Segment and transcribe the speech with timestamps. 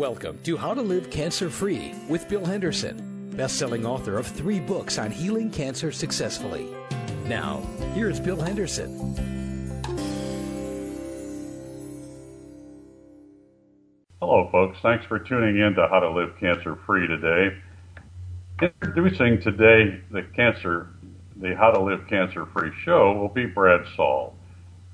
[0.00, 4.96] Welcome to How to Live Cancer Free with Bill Henderson, best-selling author of three books
[4.96, 6.74] on healing cancer successfully.
[7.26, 7.58] Now,
[7.92, 8.88] here's Bill Henderson.
[14.22, 14.78] Hello, folks.
[14.80, 17.58] Thanks for tuning in to How to Live Cancer Free today.
[18.62, 20.94] Introducing today the cancer,
[21.36, 24.34] the How to Live Cancer Free show will be Brad Saul.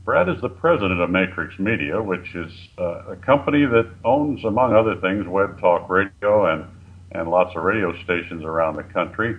[0.07, 4.73] Brad is the president of Matrix Media, which is uh, a company that owns, among
[4.73, 6.65] other things, Web Talk Radio and,
[7.11, 9.37] and lots of radio stations around the country.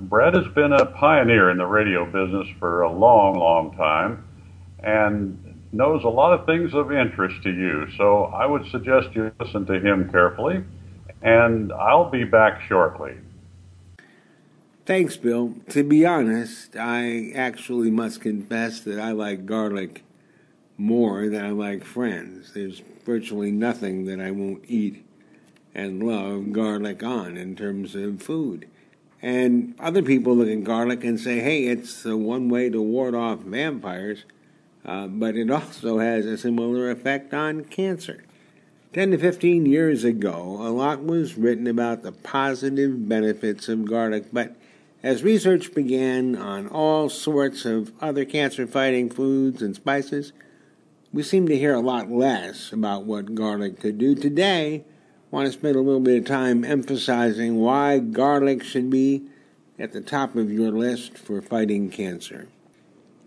[0.00, 4.22] Brad has been a pioneer in the radio business for a long, long time
[4.80, 7.86] and knows a lot of things of interest to you.
[7.96, 10.62] So I would suggest you listen to him carefully,
[11.22, 13.14] and I'll be back shortly.
[14.86, 15.52] Thanks, Bill.
[15.70, 20.04] To be honest, I actually must confess that I like garlic
[20.76, 22.52] more than I like friends.
[22.54, 25.04] There's virtually nothing that I won't eat
[25.74, 28.68] and love garlic on in terms of food.
[29.20, 33.16] And other people look at garlic and say, hey, it's the one way to ward
[33.16, 34.24] off vampires,
[34.84, 38.22] uh, but it also has a similar effect on cancer.
[38.92, 44.26] 10 to 15 years ago, a lot was written about the positive benefits of garlic,
[44.32, 44.54] but
[45.06, 50.32] as research began on all sorts of other cancer fighting foods and spices,
[51.12, 54.16] we seem to hear a lot less about what garlic could do.
[54.16, 54.84] Today, I
[55.30, 59.22] want to spend a little bit of time emphasizing why garlic should be
[59.78, 62.48] at the top of your list for fighting cancer.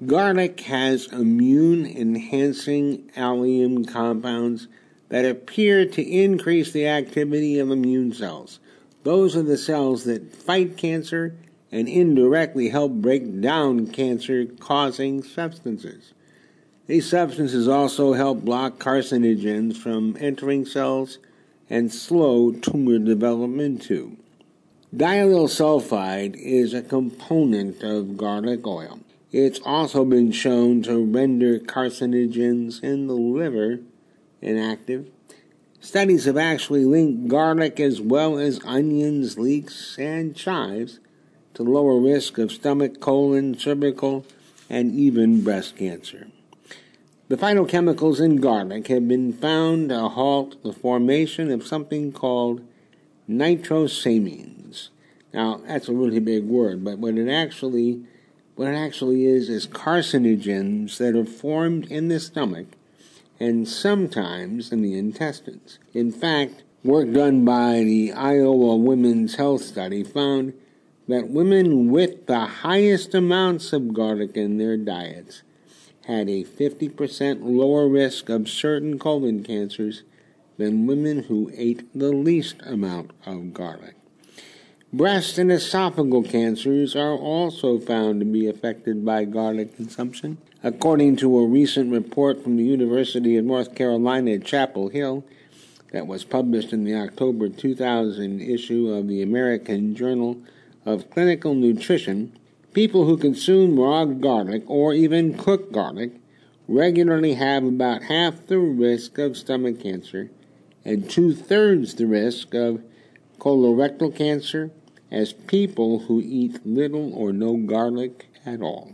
[0.05, 4.67] Garlic has immune enhancing allium compounds
[5.07, 8.59] that appear to increase the activity of immune cells.
[9.03, 11.37] Those are the cells that fight cancer
[11.71, 16.13] and indirectly help break down cancer causing substances.
[16.87, 21.19] These substances also help block carcinogens from entering cells
[21.69, 24.17] and slow tumor development too.
[24.95, 28.99] Diallyl sulfide is a component of garlic oil.
[29.31, 33.81] It's also been shown to render carcinogens in the liver
[34.41, 35.07] inactive.
[35.79, 40.99] Studies have actually linked garlic as well as onions, leeks, and chives
[41.53, 44.25] to lower risk of stomach, colon, cervical,
[44.69, 46.27] and even breast cancer.
[47.27, 52.61] The phytochemicals in garlic have been found to halt the formation of something called
[53.29, 54.89] nitrosamines.
[55.33, 58.03] Now, that's a really big word, but what it actually
[58.55, 62.67] what it actually is is carcinogens that are formed in the stomach
[63.39, 65.79] and sometimes in the intestines.
[65.93, 70.53] In fact, work done by the Iowa Women's Health Study found
[71.09, 75.41] that women with the highest amounts of garlic in their diets
[76.05, 80.03] had a 50% lower risk of certain colon cancers
[80.57, 83.95] than women who ate the least amount of garlic.
[84.93, 90.37] Breast and esophageal cancers are also found to be affected by garlic consumption.
[90.63, 95.23] According to a recent report from the University of North Carolina at Chapel Hill
[95.91, 100.37] that was published in the October 2000 issue of the American Journal
[100.93, 102.37] of clinical nutrition,
[102.73, 106.11] people who consume raw garlic or even cooked garlic
[106.67, 110.29] regularly have about half the risk of stomach cancer
[110.85, 112.81] and two thirds the risk of
[113.39, 114.71] colorectal cancer
[115.11, 118.91] as people who eat little or no garlic at all.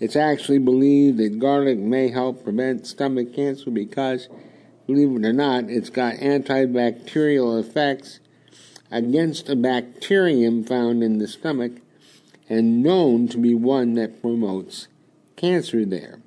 [0.00, 4.28] It's actually believed that garlic may help prevent stomach cancer because,
[4.86, 8.18] believe it or not, it's got antibacterial effects
[8.90, 11.72] against a bacterium found in the stomach
[12.48, 14.88] and known to be one that promotes
[15.36, 16.20] cancer there.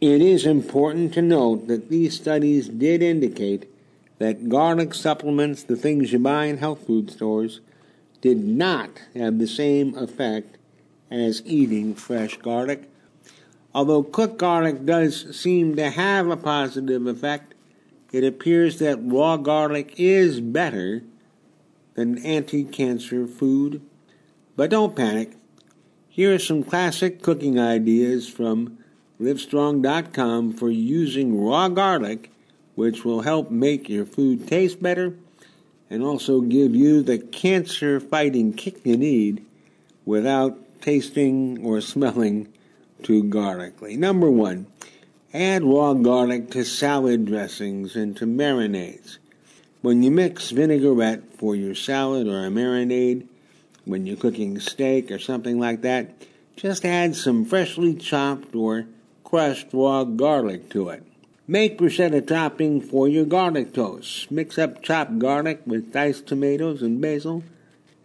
[0.00, 3.70] It is important to note that these studies did indicate
[4.18, 7.60] that garlic supplements, the things you buy in health food stores,
[8.20, 10.56] did not have the same effect
[11.10, 12.90] as eating fresh garlic.
[13.74, 17.54] Although cooked garlic does seem to have a positive effect,
[18.12, 21.02] it appears that raw garlic is better
[21.96, 23.82] than anti cancer food.
[24.54, 25.32] But don't panic.
[26.08, 28.78] Here are some classic cooking ideas from
[29.20, 32.30] Livestrong.com for using raw garlic,
[32.74, 35.14] which will help make your food taste better
[35.90, 39.44] and also give you the cancer fighting kick you need
[40.04, 42.52] without tasting or smelling
[43.02, 43.96] too garlicky.
[43.96, 44.66] Number one,
[45.32, 49.18] add raw garlic to salad dressings and to marinades.
[49.86, 53.28] When you mix vinaigrette for your salad or a marinade,
[53.84, 58.86] when you're cooking steak or something like that, just add some freshly chopped or
[59.22, 61.04] crushed raw garlic to it.
[61.46, 64.28] Make bruschetta topping for your garlic toast.
[64.28, 67.44] Mix up chopped garlic with diced tomatoes and basil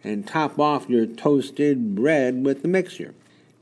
[0.04, 3.12] and top off your toasted bread with the mixture.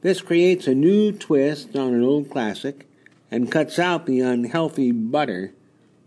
[0.03, 2.87] This creates a new twist on an old classic
[3.31, 5.55] and cuts out the unhealthy butter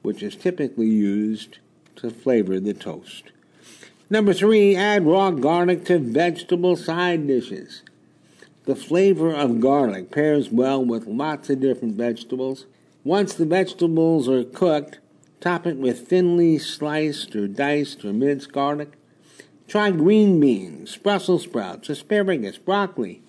[0.03, 1.57] which is typically used
[1.97, 3.31] to flavor the toast.
[4.09, 7.81] Number three, add raw garlic to vegetable side dishes.
[8.65, 12.65] The flavor of garlic pairs well with lots of different vegetables.
[13.03, 14.99] Once the vegetables are cooked,
[15.41, 18.93] top it with thinly sliced or diced or minced garlic.
[19.67, 23.21] Try green beans, Brussels sprouts, asparagus, broccoli,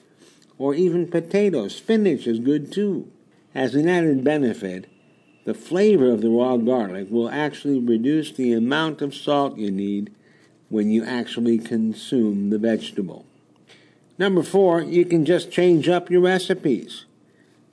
[0.58, 1.74] or even potatoes.
[1.74, 3.10] Spinach is good too.
[3.54, 4.86] As an added benefit,
[5.44, 10.12] the flavor of the raw garlic will actually reduce the amount of salt you need
[10.68, 13.26] when you actually consume the vegetable.
[14.18, 17.04] Number four, you can just change up your recipes.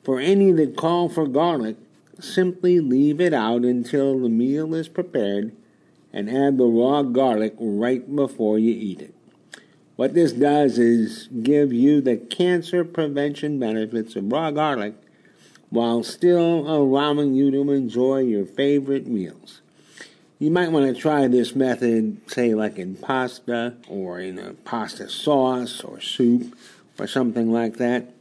[0.03, 1.77] For any that call for garlic,
[2.19, 5.55] simply leave it out until the meal is prepared
[6.11, 9.15] and add the raw garlic right before you eat it.
[9.95, 14.95] What this does is give you the cancer prevention benefits of raw garlic
[15.71, 19.61] while still allowing you to enjoy your favorite meals.
[20.37, 25.09] You might want to try this method, say, like in pasta or in a pasta
[25.09, 26.57] sauce or soup
[26.99, 28.13] or something like that.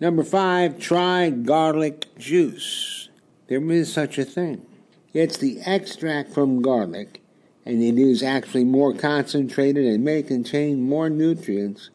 [0.00, 3.08] Number five, try garlic juice.
[3.46, 4.66] There is such a thing.
[5.14, 7.22] It's the extract from garlic,
[7.64, 11.90] and it is actually more concentrated and may contain more nutrients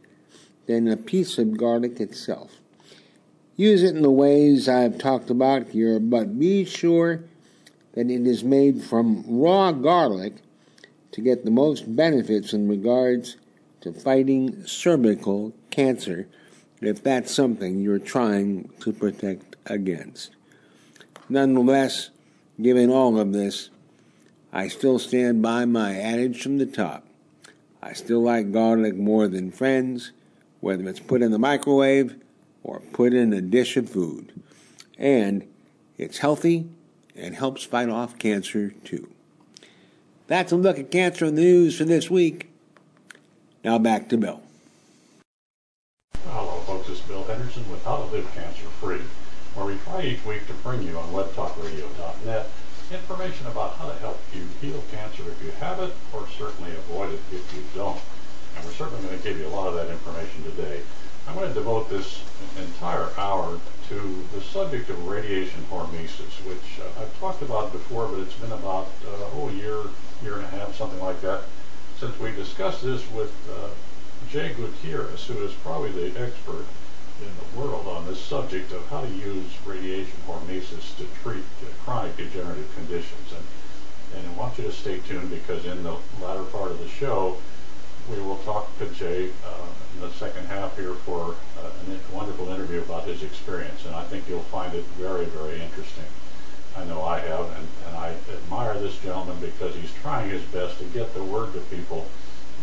[0.66, 2.57] than a piece of garlic itself.
[3.58, 7.24] Use it in the ways I've talked about here, but be sure
[7.94, 10.36] that it is made from raw garlic
[11.12, 13.38] to get the most benefits in regards
[13.82, 16.28] to fighting cervical cancer
[16.82, 20.36] if that's something you're trying to protect against.
[21.28, 22.12] Nonetheless,
[22.62, 23.72] given all of this,
[24.54, 27.08] I still stand by my adage from the top.
[27.82, 30.12] I still like garlic more than friends,
[30.60, 32.22] whether it's put in the microwave
[32.68, 34.34] or put in a dish of food.
[35.00, 35.48] And
[35.98, 36.70] it's healthy
[37.16, 39.10] and helps fight off cancer too.
[40.28, 42.50] That's a look at cancer in the news for this week.
[43.64, 44.42] Now back to Bill.
[46.28, 46.90] Hello, folks.
[46.90, 49.02] It's Bill Henderson with How to Live Cancer Free,
[49.56, 52.50] where we try each week to bring you on webtalkradio.net
[52.92, 57.14] information about how to help you heal cancer if you have it, or certainly avoid
[57.14, 58.00] it if you don't.
[58.56, 60.82] And we're certainly going to give you a lot of that information today.
[61.28, 62.24] I'm going to devote this
[62.58, 63.60] entire hour
[63.90, 68.54] to the subject of radiation hormesis, which uh, I've talked about before, but it's been
[68.54, 69.78] about uh, oh, a year,
[70.24, 71.44] year and a half, something like that,
[72.00, 73.68] since we discussed this with uh,
[74.32, 76.66] Jay Gutierrez, who is probably the expert
[77.22, 81.44] in the world on this subject of how to use radiation hormesis to treat
[81.84, 83.34] chronic degenerative conditions.
[83.34, 86.88] And, and I want you to stay tuned because in the latter part of the
[86.88, 87.38] show,
[88.10, 89.66] we will talk to Jay uh,
[90.00, 94.28] the second half here for uh, a wonderful interview about his experience, and I think
[94.30, 96.06] you'll find it very, very interesting.
[96.76, 100.78] I know I have, and, and I admire this gentleman because he's trying his best
[100.80, 102.08] to get the word to people.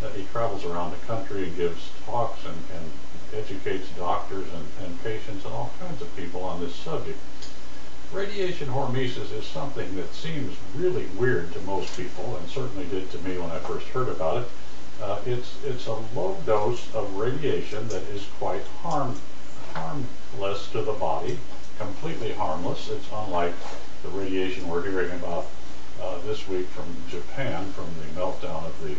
[0.01, 2.91] That he travels around the country and gives talks and, and
[3.33, 7.17] educates doctors and, and patients and all kinds of people on this subject.
[8.13, 13.17] Radiation hormesis is something that seems really weird to most people, and certainly did to
[13.19, 14.49] me when I first heard about it.
[15.01, 19.19] Uh, it's, it's a low dose of radiation that is quite harm,
[19.73, 21.37] harmless to the body,
[21.77, 22.89] completely harmless.
[22.89, 23.53] It's unlike
[24.03, 25.47] the radiation we're hearing about
[26.01, 28.95] uh, this week from Japan, from the meltdown of the,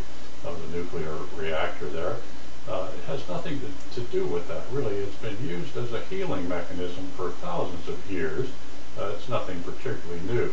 [0.48, 2.16] of the nuclear reactor there.
[2.68, 4.96] Uh, it has nothing to, to do with that, really.
[4.96, 8.48] It's been used as a healing mechanism for thousands of years.
[8.98, 10.52] Uh, it's nothing particularly new.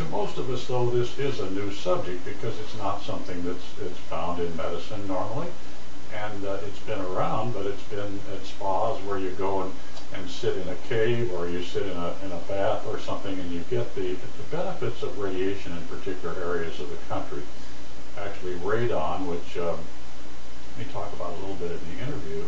[0.00, 3.66] To most of us, though, this is a new subject because it's not something that's
[3.82, 5.48] it's found in medicine normally.
[6.14, 9.72] And uh, it's been around, but it's been at spas where you go and,
[10.14, 13.38] and sit in a cave or you sit in a, in a bath or something
[13.38, 17.42] and you get the, the benefits of radiation in particular areas of the country.
[18.16, 19.80] Actually, radon, which um,
[20.78, 22.44] we talk about a little bit in the interview,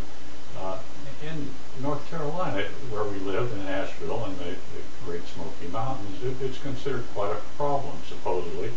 [0.58, 0.78] uh,
[1.22, 1.50] in
[1.82, 6.58] North Carolina, where we live in Asheville and the, the Great Smoky Mountains, it, it's
[6.58, 8.70] considered quite a problem, supposedly.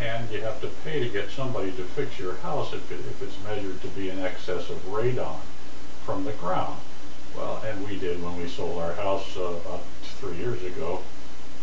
[0.00, 3.22] And you have to pay to get somebody to fix your house if, it, if
[3.22, 5.40] it's measured to be in excess of radon
[6.04, 6.80] from the ground.
[7.36, 9.84] Well, and we did when we sold our house uh, about
[10.18, 11.02] three years ago.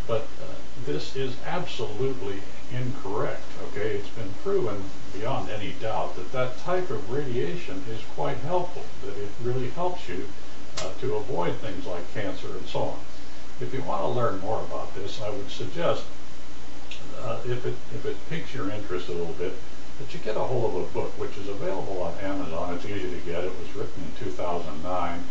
[0.07, 2.41] But uh, this is absolutely
[2.71, 3.43] incorrect.
[3.67, 8.83] Okay, it's been proven beyond any doubt that that type of radiation is quite helpful.
[9.05, 10.27] That it really helps you
[10.79, 12.99] uh, to avoid things like cancer and so on.
[13.61, 16.03] If you want to learn more about this, I would suggest,
[17.21, 19.53] uh, if, it, if it piques your interest a little bit,
[19.99, 22.73] that you get a hold of a book, which is available on Amazon.
[22.75, 23.43] It's easy to get.
[23.43, 25.23] It was written in 2009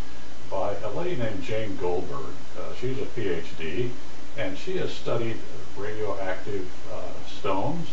[0.51, 2.35] by a lady named Jane Goldberg.
[2.59, 3.91] Uh, she's a PhD,
[4.37, 5.37] and she has studied
[5.77, 7.89] radioactive uh, stones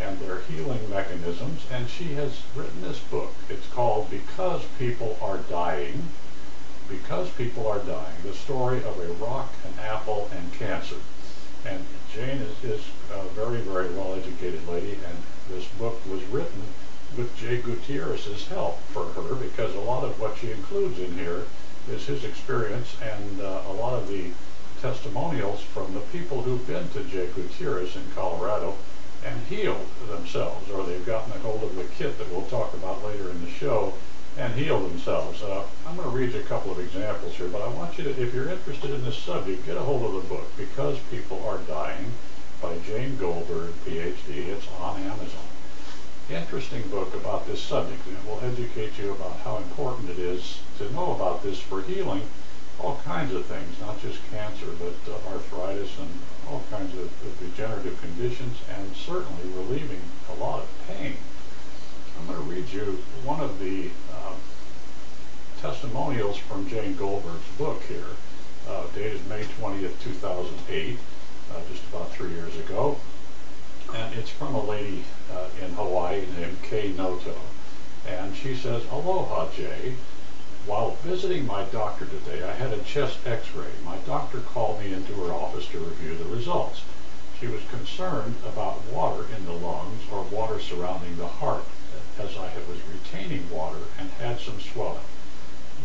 [0.00, 3.32] and their healing mechanisms, and she has written this book.
[3.48, 6.08] It's called Because People Are Dying.
[6.90, 10.96] Because People Are Dying, the story of a rock, an apple, and cancer.
[11.64, 12.80] And Jane is, is
[13.12, 15.16] a very, very well-educated lady, and
[15.48, 16.62] this book was written
[17.16, 21.44] with Jay Gutierrez's help for her because a lot of what she includes in here
[21.88, 24.30] is his experience and uh, a lot of the
[24.80, 28.74] testimonials from the people who've been to Jay Gutierrez in Colorado
[29.24, 33.04] and healed themselves, or they've gotten a hold of the kit that we'll talk about
[33.04, 33.92] later in the show
[34.38, 35.42] and heal themselves.
[35.42, 38.04] Uh, I'm going to read you a couple of examples here, but I want you
[38.04, 41.42] to, if you're interested in this subject, get a hold of the book, Because People
[41.46, 42.12] Are Dying,
[42.60, 44.48] by Jane Goldberg, PhD.
[44.48, 45.48] It's on Amazon.
[46.28, 50.60] Interesting book about this subject, and it will educate you about how important it is
[50.78, 52.22] to know about this for healing
[52.82, 56.08] all kinds of things, not just cancer, but uh, arthritis and
[56.48, 61.14] all kinds of, of degenerative conditions, and certainly relieving a lot of pain.
[62.18, 63.90] I'm going to read you one of the
[65.60, 68.16] testimonials from Jane Goldberg's book here,
[68.66, 70.98] uh, dated May 20th, 2008,
[71.52, 72.96] uh, just about three years ago.
[73.94, 77.34] And it's from a lady uh, in Hawaii named Kay Noto.
[78.08, 79.96] And she says, Aloha, Jay.
[80.64, 83.84] While visiting my doctor today, I had a chest x-ray.
[83.84, 86.80] My doctor called me into her office to review the results.
[87.38, 91.64] She was concerned about water in the lungs or water surrounding the heart,
[92.18, 95.04] as I was retaining water and had some swelling.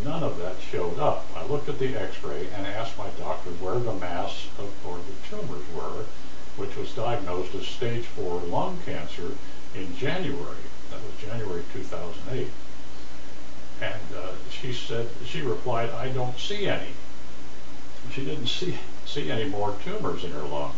[0.03, 1.25] None of that showed up.
[1.35, 5.29] I looked at the x-ray and asked my doctor where the mass of, or the
[5.29, 6.05] tumors were,
[6.57, 9.31] which was diagnosed as stage 4 lung cancer
[9.73, 10.63] in January.
[10.91, 12.47] That was January 2008.
[13.81, 16.91] And uh, she said, she replied, I don't see any.
[18.11, 20.73] She didn't see, see any more tumors in her lung.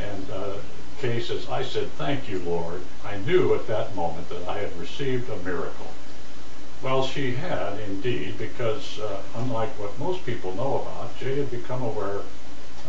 [0.00, 0.54] And uh,
[1.00, 2.80] Kay says, I said, thank you, Lord.
[3.04, 5.86] I knew at that moment that I had received a miracle.
[6.82, 11.82] Well, she had indeed, because uh, unlike what most people know about, Jay had become
[11.82, 12.20] aware,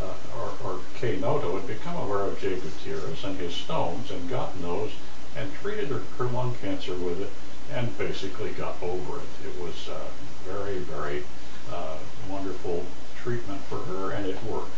[0.02, 4.30] uh, or, or Kay Noto had become aware of Jay Gutierrez and his stones and
[4.30, 4.92] gotten those
[5.36, 7.30] and treated her, her lung cancer with it
[7.72, 9.48] and basically got over it.
[9.48, 10.08] It was uh,
[10.44, 11.24] very, very
[11.72, 11.98] uh,
[12.30, 14.72] wonderful treatment for her, and it worked.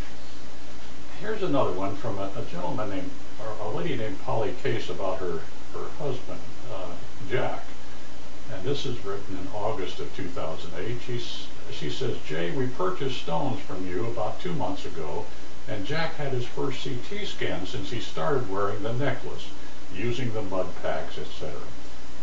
[1.20, 5.20] Here's another one from a, a gentleman named, or a lady named Polly Case about
[5.20, 5.42] her,
[5.74, 6.40] her husband,
[6.74, 6.92] uh,
[7.30, 7.66] Jack.
[8.54, 10.98] And this is written in August of 2008.
[11.06, 15.26] She's, she says, Jay, we purchased stones from you about two months ago,
[15.68, 19.48] and Jack had his first CT scan since he started wearing the necklace,
[19.94, 21.60] using the mud packs, etc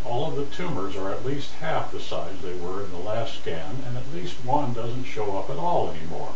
[0.09, 3.40] all of the tumors are at least half the size they were in the last
[3.40, 6.33] scan, and at least one doesn't show up at all anymore.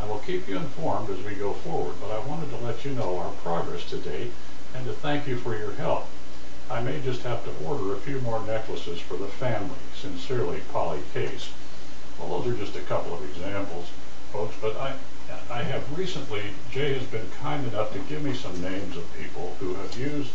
[0.00, 2.92] I will keep you informed as we go forward, but I wanted to let you
[2.92, 4.30] know our progress to date
[4.74, 6.06] and to thank you for your help.
[6.70, 9.76] I may just have to order a few more necklaces for the family.
[10.00, 11.50] Sincerely, Polly Case.
[12.18, 13.88] Well, those are just a couple of examples,
[14.32, 14.94] folks, but I,
[15.50, 19.56] I have recently, Jay has been kind enough to give me some names of people
[19.60, 20.32] who have used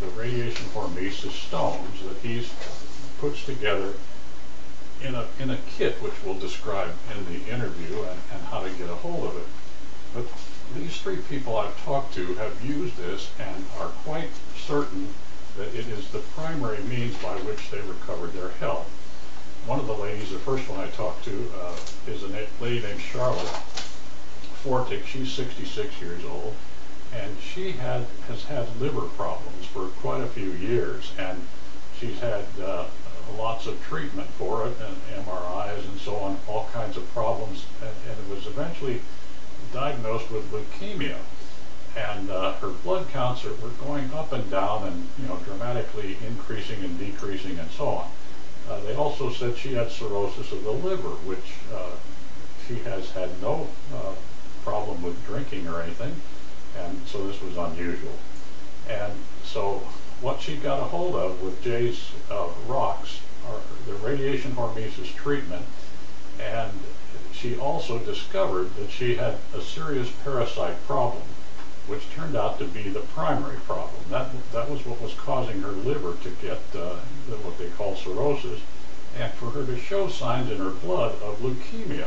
[0.00, 2.46] the radiation hormesis stones that he
[3.18, 3.94] puts together
[5.02, 8.70] in a, in a kit which we'll describe in the interview and, and how to
[8.70, 9.46] get a hold of it.
[10.12, 10.26] But
[10.74, 15.08] these three people I've talked to have used this and are quite certain
[15.62, 18.88] it is the primary means by which they recovered their health.
[19.66, 21.76] One of the ladies, the first one I talked to, uh,
[22.06, 23.46] is a lady named Charlotte
[24.62, 25.06] Fortick.
[25.06, 26.54] She's 66 years old
[27.12, 31.46] and she had has had liver problems for quite a few years, and
[31.98, 32.86] she's had uh,
[33.36, 37.90] lots of treatment for it, and MRIs and so on, all kinds of problems, and,
[38.08, 39.00] and it was eventually
[39.72, 41.16] diagnosed with leukemia.
[42.08, 46.16] And uh, her blood counts are, were going up and down, and you know, dramatically
[46.26, 48.10] increasing and decreasing, and so on.
[48.68, 51.90] Uh, they also said she had cirrhosis of the liver, which uh,
[52.66, 54.14] she has had no uh,
[54.64, 56.14] problem with drinking or anything
[56.76, 58.16] and so this was unusual.
[58.88, 59.12] And
[59.44, 59.82] so
[60.20, 65.64] what she got a hold of with Jay's uh, rocks are the radiation hormesis treatment,
[66.38, 66.72] and
[67.32, 71.22] she also discovered that she had a serious parasite problem,
[71.90, 74.00] which turned out to be the primary problem.
[74.10, 76.94] That, that was what was causing her liver to get uh,
[77.42, 78.60] what they call cirrhosis,
[79.18, 82.06] and for her to show signs in her blood of leukemia.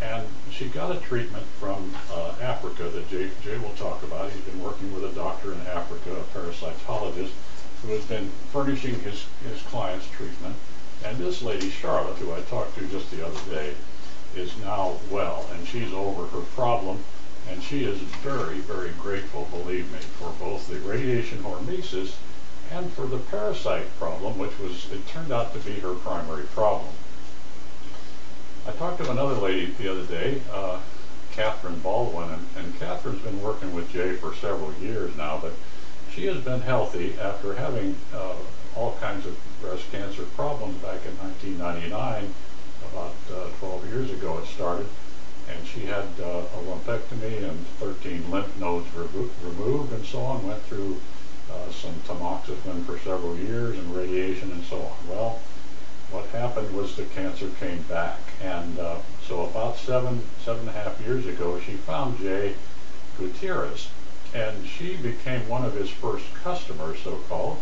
[0.00, 4.30] And she got a treatment from uh, Africa that Jay, Jay will talk about.
[4.30, 7.32] He's been working with a doctor in Africa, a parasitologist,
[7.82, 10.54] who has been furnishing his, his clients treatment.
[11.04, 13.74] And this lady, Charlotte, who I talked to just the other day,
[14.36, 17.02] is now well, and she's over her problem,
[17.50, 22.14] and she is very, very grateful, believe me, for both the radiation hormesis
[22.70, 26.92] and for the parasite problem, which was, it turned out to be her primary problem.
[28.66, 30.78] I talked to another lady the other day, uh,
[31.32, 35.52] Catherine Baldwin, and, and Catherine's been working with Jay for several years now, but
[36.12, 38.34] she has been healthy after having uh,
[38.76, 42.32] all kinds of breast cancer problems back in 1999
[42.92, 44.86] about uh, 12 years ago it started,
[45.50, 50.62] and she had uh, a lumpectomy and 13 lymph nodes removed and so on, went
[50.64, 51.00] through
[51.52, 55.08] uh, some tamoxifen for several years and radiation and so on.
[55.08, 55.40] Well,
[56.10, 60.72] what happened was the cancer came back, and uh, so about seven, seven and a
[60.72, 62.54] half years ago, she found Jay
[63.16, 63.88] Gutierrez,
[64.34, 67.58] and she became one of his first customers, so-called,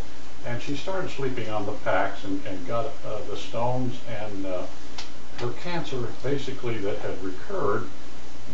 [0.47, 4.63] and she started sleeping on the packs and, and got uh, the stones and uh,
[5.41, 7.89] her cancer basically that had recurred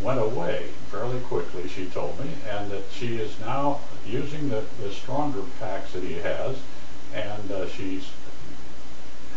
[0.01, 4.91] went away fairly quickly, she told me, and that she is now using the, the
[4.91, 6.57] stronger packs that he has,
[7.13, 8.09] and uh, she's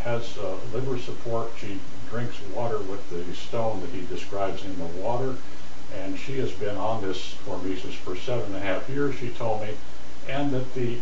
[0.00, 1.50] has uh, liver support.
[1.58, 1.78] She
[2.10, 5.36] drinks water with the stone that he describes in the water,
[5.94, 9.62] and she has been on this hormesis for seven and a half years, she told
[9.62, 9.74] me,
[10.28, 10.98] and that the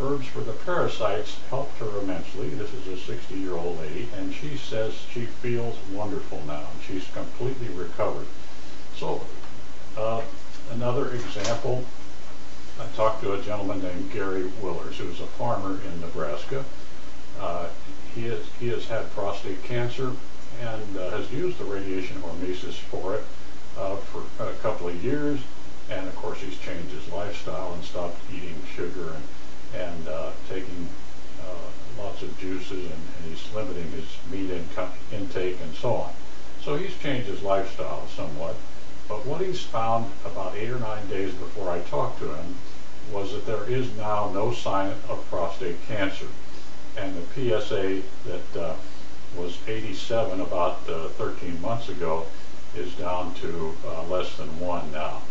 [0.00, 2.48] herbs for the parasites helped her immensely.
[2.50, 6.66] This is a 60-year-old lady, and she says she feels wonderful now.
[6.86, 8.26] She's completely recovered.
[8.96, 9.20] So,
[9.96, 10.22] uh,
[10.72, 11.84] another example,
[12.80, 16.64] I talked to a gentleman named Gary Willers, who's a farmer in Nebraska.
[17.38, 17.68] Uh,
[18.14, 20.12] he, has, he has had prostate cancer
[20.60, 23.24] and uh, has used the radiation hormesis for it
[23.78, 25.40] uh, for a couple of years.
[25.90, 29.22] And of course, he's changed his lifestyle and stopped eating sugar and
[29.74, 30.88] and uh, taking
[31.42, 34.64] uh, lots of juices and, and, he's limiting his meat in
[35.12, 36.12] intake and so on.
[36.62, 38.56] So he's changed his lifestyle somewhat.
[39.08, 42.56] But what he's found about eight or nine days before I talked to him
[43.12, 46.26] was that there is now no sign of prostate cancer.
[46.96, 48.74] And the PSA that uh,
[49.36, 52.26] was 87 about uh, 13 months ago
[52.76, 55.22] is down to uh, less than one now.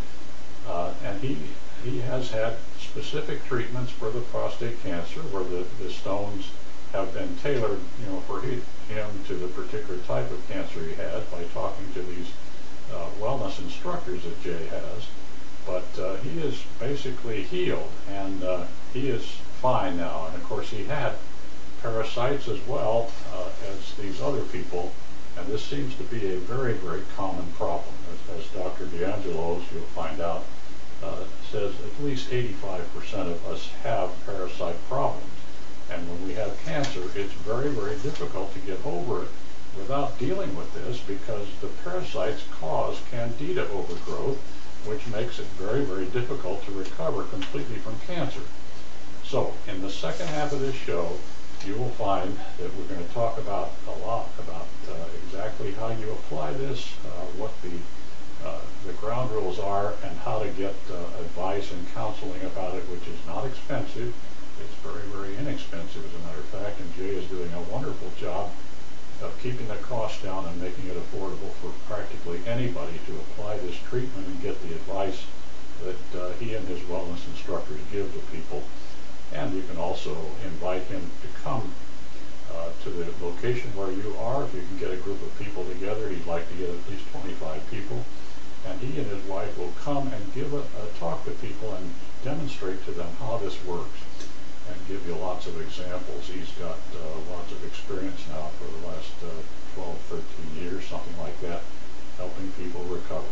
[0.67, 1.37] Uh, and he
[1.83, 2.55] he has had
[2.99, 6.51] specific treatments for the prostate cancer where the, the stones
[6.91, 8.61] have been tailored, you know, for he,
[8.93, 12.27] him to the particular type of cancer he has by talking to these
[12.93, 15.07] uh, wellness instructors that Jay has.
[15.65, 19.23] But uh, he is basically healed and uh, he is
[19.61, 20.25] fine now.
[20.27, 21.13] And of course he had
[21.81, 24.91] parasites as well uh, as these other people.
[25.37, 27.95] And this seems to be a very, very common problem.
[28.11, 28.87] As, as Dr.
[28.87, 30.43] D'Angelo's, you'll find out,
[31.03, 35.25] uh, says at least 85% of us have parasite problems.
[35.91, 39.29] And when we have cancer, it's very, very difficult to get over it
[39.77, 44.37] without dealing with this because the parasites cause candida overgrowth,
[44.85, 48.41] which makes it very, very difficult to recover completely from cancer.
[49.23, 51.17] So, in the second half of this show,
[51.65, 54.93] you will find that we're going to talk about a lot about uh,
[55.25, 57.71] exactly how you apply this, uh, what the
[58.89, 63.05] the ground rules are and how to get uh, advice and counseling about it, which
[63.07, 64.13] is not expensive.
[64.59, 68.09] It's very, very inexpensive, as a matter of fact, and Jay is doing a wonderful
[68.19, 68.49] job
[69.21, 73.75] of keeping the cost down and making it affordable for practically anybody to apply this
[73.89, 75.23] treatment and get the advice
[75.83, 78.63] that uh, he and his wellness instructors give to people.
[79.33, 81.71] And you can also invite him to come
[82.55, 84.45] uh, to the location where you are.
[84.45, 87.05] If you can get a group of people together, he'd like to get at least
[87.11, 88.03] 25 people
[88.67, 91.93] and he and his wife will come and give a, a talk to people and
[92.23, 93.99] demonstrate to them how this works
[94.69, 96.27] and give you lots of examples.
[96.27, 99.41] He's got uh, lots of experience now for the last uh,
[99.75, 99.97] 12,
[100.55, 101.61] 13 years, something like that,
[102.17, 103.27] helping people recover.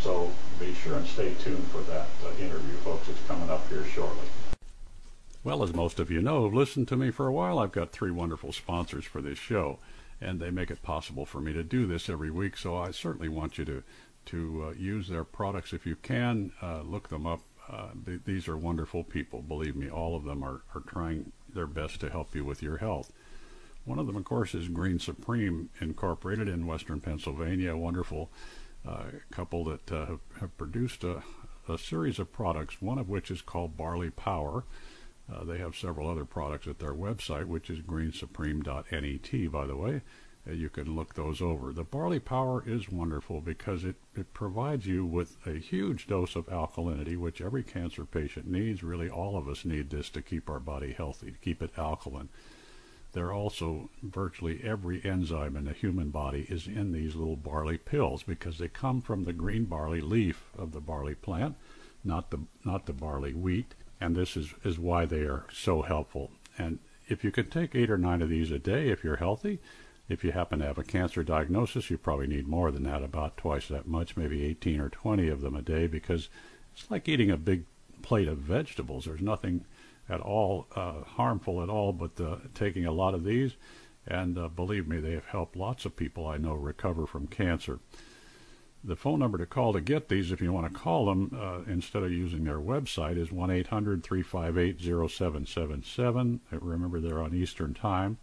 [0.00, 0.30] So
[0.60, 3.08] be sure and stay tuned for that uh, interview, folks.
[3.08, 4.26] It's coming up here shortly.
[5.42, 7.92] Well, as most of you know, have listened to me for a while, I've got
[7.92, 9.78] three wonderful sponsors for this show,
[10.20, 12.56] and they make it possible for me to do this every week.
[12.56, 13.82] So I certainly want you to
[14.26, 16.52] to uh, use their products if you can.
[16.62, 17.40] Uh, look them up.
[17.70, 19.42] Uh, th- these are wonderful people.
[19.42, 22.76] Believe me, all of them are, are trying their best to help you with your
[22.78, 23.12] health.
[23.84, 28.30] One of them, of course, is Green Supreme Incorporated in Western Pennsylvania, a wonderful
[28.86, 31.22] uh, couple that uh, have, have, produced a,
[31.68, 34.64] a, series of products, one of which is called Barley Power.
[35.32, 40.02] Uh, they have several other products at their website, which is greensupreme.net, by the way
[40.48, 41.72] Uh, you can look those over.
[41.72, 46.46] The barley power is wonderful because it, it provides you with a huge dose of
[46.46, 48.82] alkalinity, which every cancer patient needs.
[48.82, 52.28] Really, all of us need this to keep our body healthy, to keep it alkaline.
[53.12, 57.78] There are also virtually every enzyme in the human body is in these little barley
[57.78, 61.56] pills because they come from the green barley leaf of the barley plant,
[62.04, 63.74] not the not the barley wheat.
[64.00, 66.30] And this is, is why they are so helpful.
[66.58, 66.78] And
[67.08, 69.60] if you can take eight or nine of these a day, if you're healthy,
[70.08, 73.36] if you happen to have a cancer diagnosis, you probably need more than that, about
[73.36, 76.28] twice that much, maybe 18 or 20 of them a day, because
[76.72, 77.64] it's like eating a big
[78.02, 79.06] plate of vegetables.
[79.06, 79.64] There's nothing
[80.08, 83.56] at all uh, harmful at all, but uh, taking a lot of these,
[84.06, 87.80] and uh, believe me, they have helped lots of people I know recover from cancer.
[88.84, 91.68] The phone number to call to get these, if you want to call them uh,
[91.68, 96.40] instead of using their website, is 1 800 358 0777.
[96.52, 98.18] Remember, they're on Eastern Time.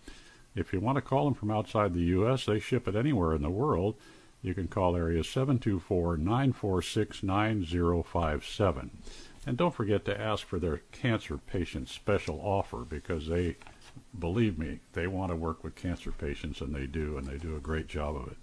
[0.56, 3.42] If you want to call them from outside the U.S., they ship it anywhere in
[3.42, 3.96] the world.
[4.42, 8.92] You can call area 724 946 9057.
[9.46, 13.58] And don't forget to ask for their cancer patient special offer because they,
[14.18, 17.56] believe me, they want to work with cancer patients and they do, and they do
[17.56, 18.38] a great job of it.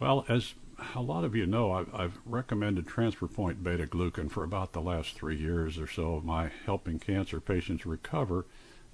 [0.00, 0.54] Well, as
[0.94, 4.80] a lot of you know, I've, I've, recommended transfer point beta glucan for about the
[4.80, 8.44] last three years or so of my helping cancer patients recover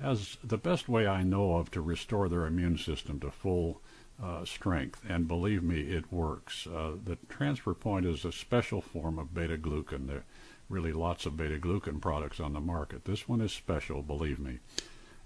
[0.03, 3.81] as the best way I know of to restore their immune system to full
[4.23, 5.03] uh, strength.
[5.09, 6.67] And believe me, it works.
[6.67, 10.07] Uh, the transfer point is a special form of beta glucan.
[10.07, 10.25] There are
[10.69, 13.05] really lots of beta glucan products on the market.
[13.05, 14.59] This one is special, believe me.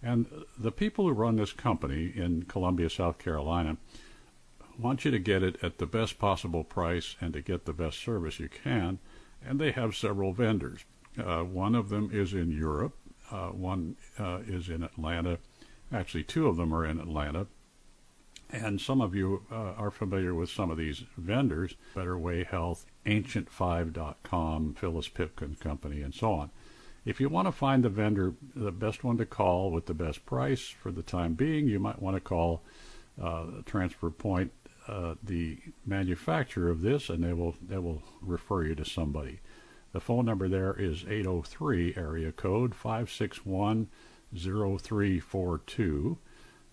[0.02, 0.26] And
[0.58, 3.78] the people who run this company in Columbia, South Carolina,
[4.78, 8.02] want you to get it at the best possible price and to get the best
[8.02, 8.98] service you can.
[9.46, 10.84] And they have several vendors.
[11.18, 12.96] Uh, one of them is in Europe.
[13.30, 15.38] Uh, one uh, is in Atlanta.
[15.92, 17.46] Actually, two of them are in Atlanta.
[18.50, 22.86] And some of you uh, are familiar with some of these vendors Better Way Health,
[23.06, 26.50] Ancient5.com, Phyllis Pipkin Company, and so on.
[27.04, 30.24] If you want to find the vendor, the best one to call with the best
[30.24, 32.62] price for the time being, you might want to call
[33.20, 34.52] uh, Transfer Point,
[34.88, 39.40] uh, the manufacturer of this, and they will they will refer you to somebody.
[39.94, 43.86] The phone number there is 803 area code 561
[44.36, 46.18] 0342.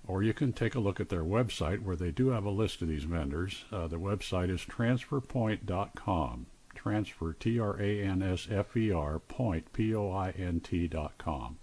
[0.07, 2.81] Or you can take a look at their website where they do have a list
[2.81, 3.63] of these vendors.
[3.71, 6.47] Uh, the website is transferpoint.com.
[6.73, 11.60] Transfer, T R A N S F E R, point, P O I N T.com.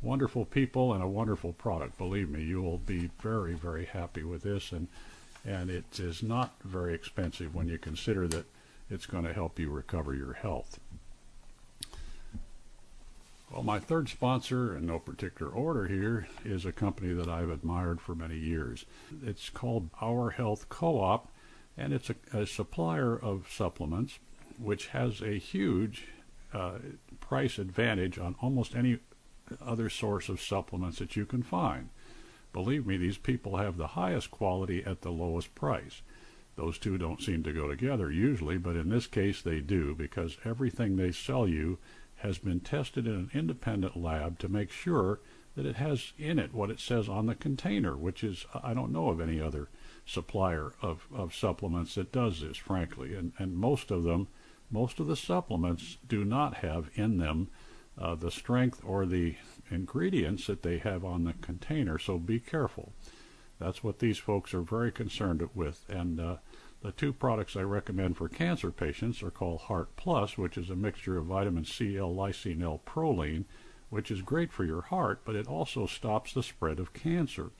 [0.00, 1.98] Wonderful people and a wonderful product.
[1.98, 4.72] Believe me, you will be very, very happy with this.
[4.72, 4.88] And,
[5.44, 8.46] and it is not very expensive when you consider that
[8.90, 10.78] it's going to help you recover your health.
[13.50, 18.00] Well, my third sponsor, in no particular order here, is a company that I've admired
[18.00, 18.84] for many years.
[19.24, 21.30] It's called Our Health Co op,
[21.76, 24.18] and it's a, a supplier of supplements
[24.58, 26.08] which has a huge
[26.52, 26.78] uh,
[27.20, 28.98] price advantage on almost any
[29.64, 31.88] other source of supplements that you can find.
[32.52, 36.02] Believe me, these people have the highest quality at the lowest price.
[36.58, 40.38] Those two don't seem to go together usually, but in this case they do because
[40.44, 41.78] everything they sell you
[42.16, 45.20] has been tested in an independent lab to make sure
[45.54, 48.90] that it has in it what it says on the container, which is, I don't
[48.90, 49.68] know of any other
[50.04, 53.14] supplier of, of supplements that does this, frankly.
[53.14, 54.26] And, and most of them,
[54.68, 57.50] most of the supplements do not have in them
[57.96, 59.36] uh, the strength or the
[59.70, 62.92] ingredients that they have on the container, so be careful.
[63.60, 65.84] That's what these folks are very concerned with.
[65.88, 66.36] And uh,
[66.80, 70.76] the two products I recommend for cancer patients are called Heart Plus, which is a
[70.76, 73.44] mixture of vitamin C, L-lysine, L-proline,
[73.90, 77.50] which is great for your heart, but it also stops the spread of cancer,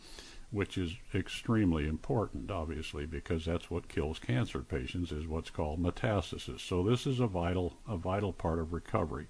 [0.51, 6.61] which is extremely important, obviously, because that's what kills cancer patients is what's called metastasis.
[6.61, 9.29] So this is a vital, a vital part of recovery.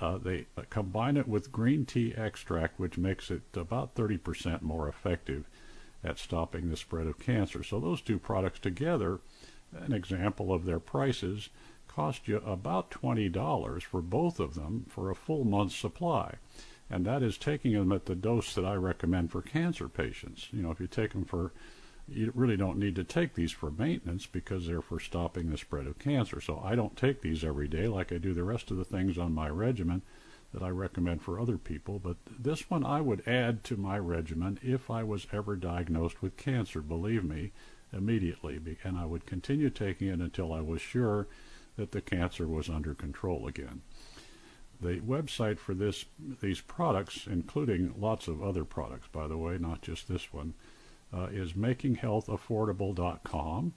[0.00, 4.88] Uh, they uh, combine it with green tea extract, which makes it about 30% more
[4.88, 5.48] effective
[6.02, 7.62] at stopping the spread of cancer.
[7.62, 9.20] So those two products together,
[9.72, 11.50] an example of their prices,
[11.88, 16.34] cost you about $20 for both of them for a full month's supply.
[16.88, 20.48] And that is taking them at the dose that I recommend for cancer patients.
[20.52, 21.52] You know, if you take them for,
[22.08, 25.86] you really don't need to take these for maintenance because they're for stopping the spread
[25.86, 26.40] of cancer.
[26.40, 29.18] So I don't take these every day like I do the rest of the things
[29.18, 30.02] on my regimen
[30.52, 34.58] that I recommend for other people, but this one I would add to my regimen
[34.62, 37.52] if I was ever diagnosed with cancer, believe me,
[37.92, 41.28] immediately, and I would continue taking it until I was sure
[41.76, 43.82] that the cancer was under control again.
[44.80, 46.06] the website for this
[46.40, 50.54] these products, including lots of other products, by the way, not just this one,
[51.12, 53.74] uh, is makinghealthaffordable.com.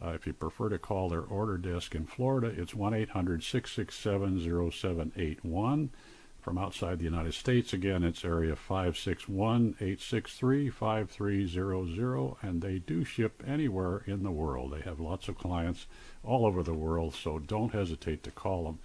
[0.00, 4.70] Uh, if you prefer to call their order desk in Florida, it's 1 800 667
[4.70, 5.90] 0781.
[6.40, 13.42] From outside the United States, again, it's area 561 863 5300, and they do ship
[13.46, 14.72] anywhere in the world.
[14.72, 15.86] They have lots of clients
[16.22, 18.78] all over the world, so don't hesitate to call them.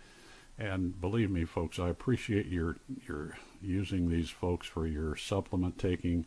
[0.58, 6.26] And believe me, folks, I appreciate your your using these folks for your supplement taking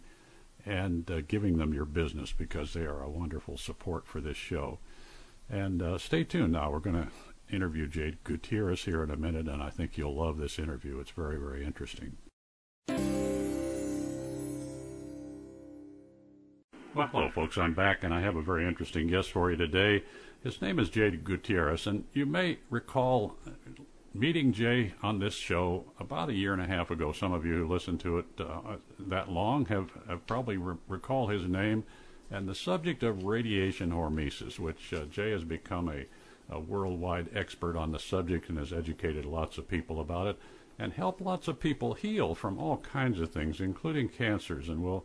[0.66, 4.78] and uh, giving them your business because they are a wonderful support for this show.
[5.48, 6.72] And uh, stay tuned now.
[6.72, 7.08] We're going to
[7.54, 10.98] interview Jay Gutierrez here in a minute, and I think you'll love this interview.
[10.98, 12.16] It's very, very interesting.
[16.94, 17.56] Well, hello, folks.
[17.58, 20.02] I'm back, and I have a very interesting guest for you today.
[20.42, 23.36] His name is Jay Gutierrez, and you may recall
[24.18, 27.12] meeting Jay on this show about a year and a half ago.
[27.12, 31.28] Some of you who listened to it uh, that long have, have probably re- recall
[31.28, 31.84] his name
[32.30, 36.06] and the subject of radiation hormesis, which uh, Jay has become a,
[36.54, 40.38] a worldwide expert on the subject and has educated lots of people about it
[40.78, 44.68] and helped lots of people heal from all kinds of things, including cancers.
[44.68, 45.04] And we'll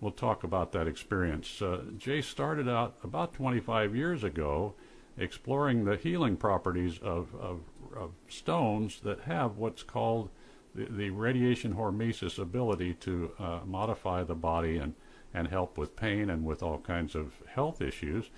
[0.00, 1.60] we'll talk about that experience.
[1.60, 4.74] Uh, Jay started out about 25 years ago
[5.18, 7.60] exploring the healing properties of, of,
[7.96, 10.30] of stones that have what's called
[10.74, 14.94] the, the radiation hormesis ability to uh, modify the body and
[15.32, 18.30] and help with pain and with all kinds of health issues.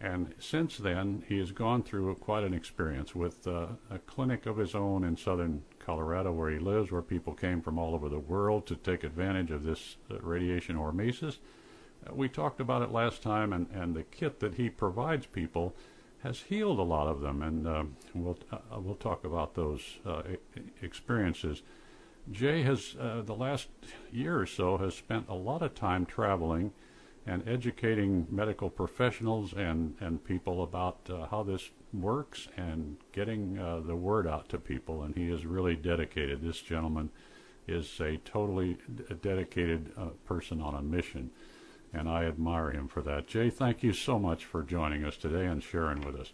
[0.00, 4.58] And since then, he has gone through quite an experience with uh, a clinic of
[4.58, 8.18] his own in southern Colorado, where he lives, where people came from all over the
[8.18, 11.38] world to take advantage of this uh, radiation hormesis.
[12.06, 15.74] Uh, we talked about it last time, and, and the kit that he provides people
[16.24, 17.84] has healed a lot of them, and uh,
[18.14, 20.22] we'll uh, we'll talk about those uh,
[20.82, 21.62] experiences.
[22.32, 23.68] Jay has, uh, the last
[24.10, 26.72] year or so, has spent a lot of time traveling
[27.26, 33.80] and educating medical professionals and, and people about uh, how this works and getting uh,
[33.80, 35.02] the word out to people.
[35.02, 36.42] And he is really dedicated.
[36.42, 37.10] This gentleman
[37.68, 39.92] is a totally d- dedicated
[40.24, 41.30] person on a mission.
[41.94, 43.28] And I admire him for that.
[43.28, 46.32] Jay, thank you so much for joining us today and sharing with us.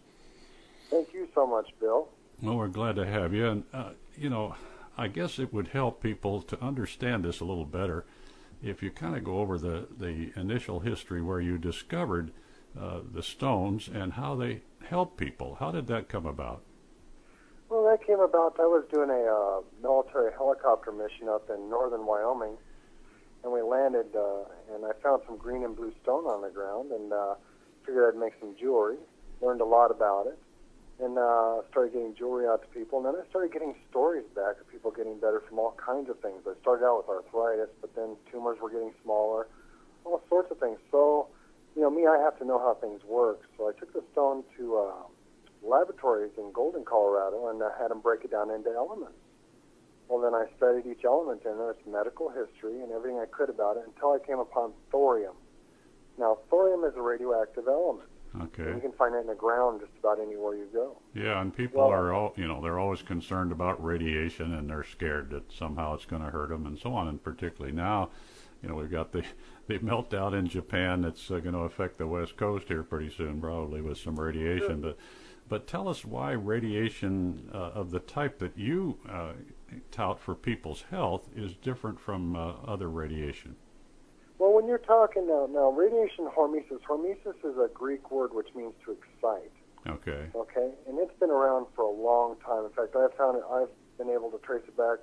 [0.89, 2.09] Thank you so much, Bill.
[2.43, 3.47] Well, we're glad to have you.
[3.47, 4.55] And, uh, you know,
[4.97, 8.07] I guess it would help people to understand this a little better
[8.63, 12.33] if you kind of go over the, the initial history where you discovered
[12.79, 15.57] uh, the stones and how they help people.
[15.61, 16.63] How did that come about?
[17.69, 18.57] Well, that came about.
[18.59, 22.57] I was doing a uh, military helicopter mission up in northern Wyoming,
[23.43, 26.93] and we landed, uh, and I found some green and blue stone on the ground,
[26.93, 27.35] and uh,
[27.87, 28.97] figured I'd make some jewelry.
[29.41, 30.39] Learned a lot about it,
[31.03, 32.99] and uh, started getting jewelry out to people.
[32.99, 36.21] And then I started getting stories back of people getting better from all kinds of
[36.21, 36.43] things.
[36.47, 39.49] I started out with arthritis, but then tumors were getting smaller,
[40.05, 40.79] all sorts of things.
[40.91, 41.29] So,
[41.75, 43.41] you know, me, I have to know how things work.
[43.57, 45.03] So I took the stone to uh,
[45.63, 49.17] laboratories in Golden, Colorado, and I had them break it down into elements.
[50.11, 53.77] Well, then I studied each element in its medical history, and everything I could about
[53.77, 55.37] it until I came upon thorium.
[56.19, 58.09] Now, thorium is a radioactive element.
[58.43, 58.65] Okay.
[58.65, 60.99] And you can find it in the ground just about anywhere you go.
[61.15, 64.85] Yeah, and people well, are all you know they're always concerned about radiation and they're
[64.85, 67.09] scared that somehow it's going to hurt them and so on.
[67.09, 68.11] And particularly now,
[68.63, 69.25] you know, we've got the
[69.67, 73.41] the meltdown in Japan that's uh, going to affect the West Coast here pretty soon,
[73.41, 74.67] probably with some radiation.
[74.67, 74.77] Sure.
[74.77, 74.99] But
[75.49, 79.33] but tell us why radiation uh, of the type that you uh,
[79.91, 83.57] tout for people's health is different from uh, other radiation.
[84.39, 88.73] Well, when you're talking now, now radiation hormesis, hormesis is a Greek word which means
[88.87, 89.53] to excite.
[89.87, 90.27] Okay.
[90.35, 92.65] Okay, and it's been around for a long time.
[92.65, 93.45] In fact, I've found it.
[93.51, 94.99] I've been able to trace it back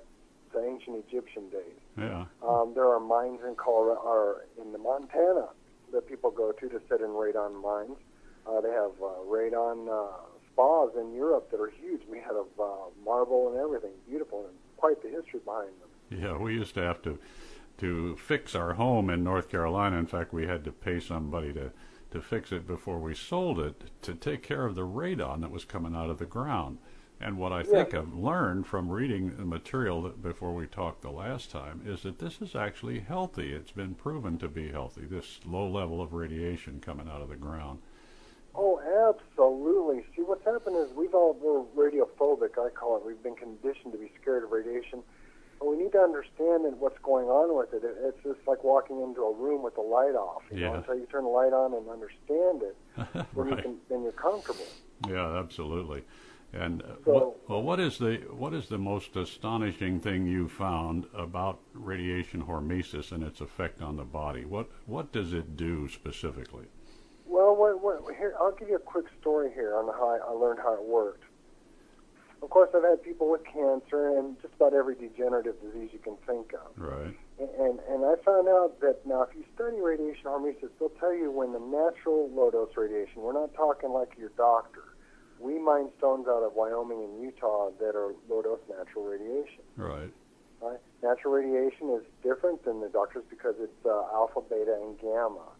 [0.52, 1.78] to ancient Egyptian days.
[1.96, 2.24] Yeah.
[2.46, 5.48] Um, there are mines in Colorado, or in the Montana,
[5.92, 7.98] that people go to to sit in radon mines.
[8.46, 10.16] Uh, they have uh, radon uh,
[10.58, 14.54] spas in Europe that are huge, made out of uh, marble and everything, beautiful, and
[14.76, 16.20] quite the history behind them.
[16.22, 17.18] Yeah, we used to have to
[17.78, 19.98] to fix our home in North Carolina.
[19.98, 21.70] In fact, we had to pay somebody to
[22.10, 25.64] to fix it before we sold it to take care of the radon that was
[25.64, 26.78] coming out of the ground.
[27.20, 31.10] And what I think I've learned from reading the material that before we talked the
[31.10, 33.52] last time is that this is actually healthy.
[33.52, 35.02] It's been proven to be healthy.
[35.02, 37.80] This low level of radiation coming out of the ground.
[38.60, 40.02] Oh, absolutely.
[40.16, 42.58] See, what's happened is we've all we're radiophobic.
[42.58, 43.06] I call it.
[43.06, 45.02] We've been conditioned to be scared of radiation
[45.60, 47.86] But we need to understand what's going on with it.
[47.86, 50.42] It's just like walking into a room with the light off.
[50.50, 50.68] You yeah.
[50.70, 52.76] know, until you turn the light on and understand it,
[53.14, 53.56] then right.
[53.56, 54.66] you can then you're comfortable.
[55.08, 56.02] Yeah, absolutely.
[56.52, 60.48] And uh, So- what, well, what is the what is the most astonishing thing you
[60.48, 64.44] found about radiation hormesis and its effect on the body?
[64.44, 66.66] What what does it do specifically?
[68.08, 70.32] Well, what, what, here I'll give you a quick story here on how I, I
[70.32, 71.24] learned how it worked.
[72.42, 76.16] Of course, I've had people with cancer and just about every degenerative disease you can
[76.26, 76.70] think of.
[76.76, 77.16] Right.
[77.38, 81.32] And, and I found out that now, if you study radiation hormesis, they'll tell you
[81.32, 84.94] when the natural low dose radiation, we're not talking like your doctor.
[85.40, 89.62] We mine stones out of Wyoming and Utah that are low dose natural radiation.
[89.76, 90.10] Right.
[90.62, 90.78] Right?
[91.02, 95.57] Natural radiation is different than the doctor's because it's uh, alpha, beta, and gamma.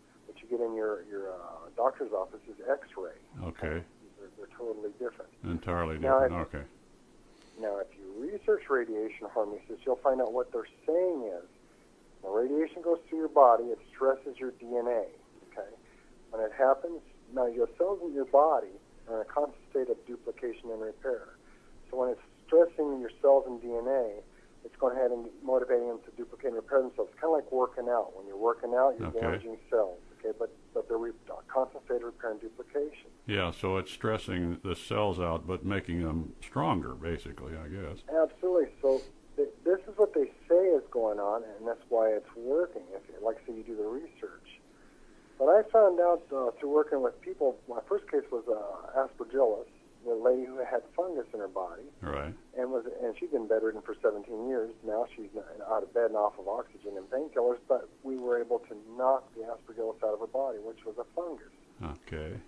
[0.51, 3.13] Get in your, your uh, doctor's office is X ray.
[3.45, 3.85] Okay.
[4.17, 5.29] They're, they're totally different.
[5.45, 6.33] Entirely Now, different.
[6.33, 6.65] I- Okay.
[7.61, 11.45] Now, if you research radiation hormesis, you'll find out what they're saying is
[12.23, 15.11] when radiation goes through your body, it stresses your DNA.
[15.51, 15.67] Okay,
[16.31, 17.01] when it happens,
[17.35, 18.71] now your cells in your body
[19.11, 21.35] are in a constant state of duplication and repair.
[21.91, 24.23] So when it's stressing your cells and DNA,
[24.65, 27.11] it's going ahead and motivating them to duplicate and repair themselves.
[27.11, 28.15] It's kind of like working out.
[28.17, 29.19] When you're working out, you're Okay.
[29.19, 29.99] damaging cells.
[30.18, 31.12] Okay, but but they're re-
[31.52, 33.09] constant state of repair and duplication.
[33.26, 33.50] Yeah.
[33.50, 37.52] So it's stressing the cells out, but making them stronger, basically.
[37.57, 37.98] I guess.
[38.09, 38.68] Absolutely.
[38.83, 39.00] So
[39.37, 42.83] th- this is what they say is going on, and that's why it's working.
[42.94, 44.61] If, you- like, say, you do the research.
[45.38, 47.57] But I found out uh, through working with people.
[47.68, 49.70] My first case was uh, aspergillus,
[50.05, 52.33] the lady who had fungus in her body, Right.
[52.57, 54.71] and was and she'd been bedridden for 17 years.
[54.87, 55.31] Now she's
[55.71, 57.59] out of bed and off of oxygen and painkillers.
[57.69, 61.05] But we were able to knock the aspergillus out of her body, which was a
[61.15, 61.53] fungus.
[62.07, 62.39] Okay.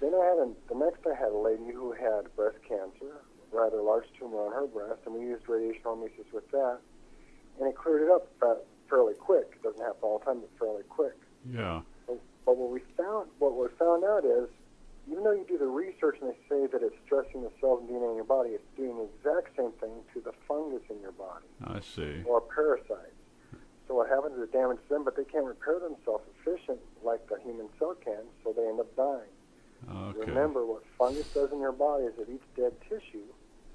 [0.00, 3.20] Then I had a, the next I had a lady who had breast cancer,
[3.52, 6.78] rather large tumor on her breast, and we used radiation hormesis with that,
[7.58, 8.28] and it cleared it up
[8.88, 9.52] fairly quick.
[9.56, 11.16] It doesn't happen all the time, but fairly quick.
[11.52, 11.82] Yeah.
[12.06, 14.48] But, but what we found, what we found out is,
[15.08, 17.88] even though you do the research and they say that it's stressing the cells and
[17.88, 21.12] DNA in your body, it's doing the exact same thing to the fungus in your
[21.12, 22.22] body I see.
[22.24, 23.16] or parasites.
[23.88, 27.40] So what happens is it damages them, but they can't repair themselves efficient like the
[27.42, 29.34] human cell can, so they end up dying.
[29.90, 30.30] Okay.
[30.30, 33.26] Remember, what fungus does in your body is it eats dead tissue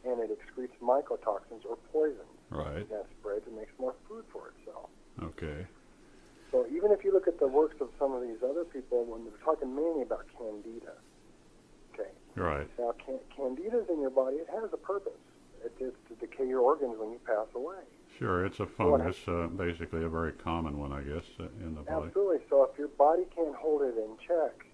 [0.06, 2.40] and it excretes mycotoxins or poisons.
[2.50, 2.88] Right.
[2.90, 4.90] That spreads and makes more food for itself.
[5.22, 5.66] Okay.
[6.52, 9.26] So even if you look at the works of some of these other people, when
[9.26, 10.94] they're talking mainly about candida,
[12.36, 12.67] Right.
[12.78, 15.13] now can, candida's in your body, it has a purpose.
[15.63, 17.82] It is to decay your organs when you pass away.
[18.19, 18.45] Sure.
[18.45, 22.08] It's a fungus, uh, basically a very common one, I guess, uh, in the body.
[22.08, 22.45] Absolutely.
[22.50, 24.65] So if your body can't hold it in check,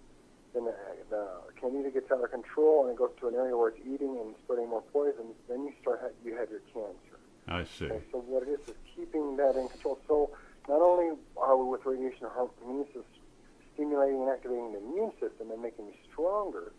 [0.54, 0.76] then the,
[1.10, 1.28] the
[1.60, 4.36] candida gets out of control and it goes to an area where it's eating and
[4.44, 5.34] spreading more poisons.
[5.48, 7.18] Then you start ha- you have your cancer.
[7.48, 7.86] I see.
[7.86, 10.00] Okay, so what it is is keeping that in control.
[10.08, 10.32] So
[10.68, 13.06] not only are we with radiation hormesis
[13.74, 16.74] stimulating and activating the immune system and making you stronger,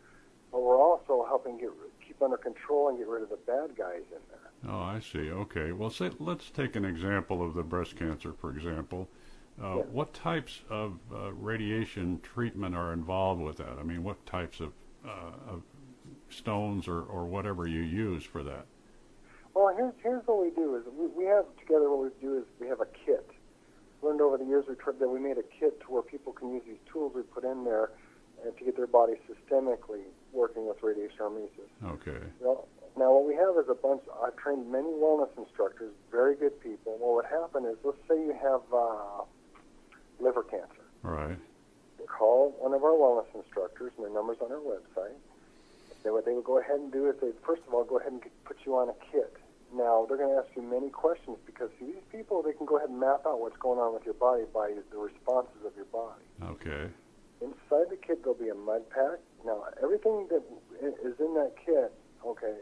[0.53, 1.71] but we're also helping get
[2.07, 4.73] keep under control and get rid of the bad guys in there.
[4.73, 5.31] Oh, I see.
[5.31, 5.73] Okay.
[5.73, 9.09] Well, say, let's take an example of the breast cancer, for example.
[9.61, 9.83] Uh, Yeah.
[9.91, 13.77] What types of uh, radiation treatment are involved with that?
[13.79, 14.73] I mean, what types of,
[15.05, 15.63] uh, of
[16.31, 18.67] stones or, or whatever you use for that?
[19.55, 22.45] Well, here's here's what we do is we, we have together what we do is
[22.59, 23.29] we have a kit.
[24.03, 26.53] Learned over the years we tried that we made a kit to where people can
[26.55, 27.91] use these tools we put in there
[28.41, 31.71] uh, to get their body systemically working with radiation hormesis.
[31.85, 32.19] Okay.
[32.41, 34.03] Well, now what we have is a bunch.
[34.23, 36.99] I've trained many wellness instructors, very good people.
[37.01, 39.25] Well, What would happen is, let's say you have uh,
[40.21, 40.85] liver cancer.
[41.03, 41.39] Right.
[42.07, 45.15] Call one of our wellness instructors, and their number's on our website.
[46.05, 48.13] They, what they would go ahead and do is they first of all go ahead
[48.13, 49.37] and get, put you on a kit.
[49.75, 52.77] Now they're going to ask you many questions because see, these people they can go
[52.77, 55.87] ahead and map out what's going on with your body by the responses of your
[55.87, 56.23] body.
[56.43, 56.91] Okay.
[57.41, 59.19] Inside the kit, there'll be a mud pack.
[59.45, 60.43] Now, everything that
[60.81, 61.93] is in that kit,
[62.25, 62.55] okay,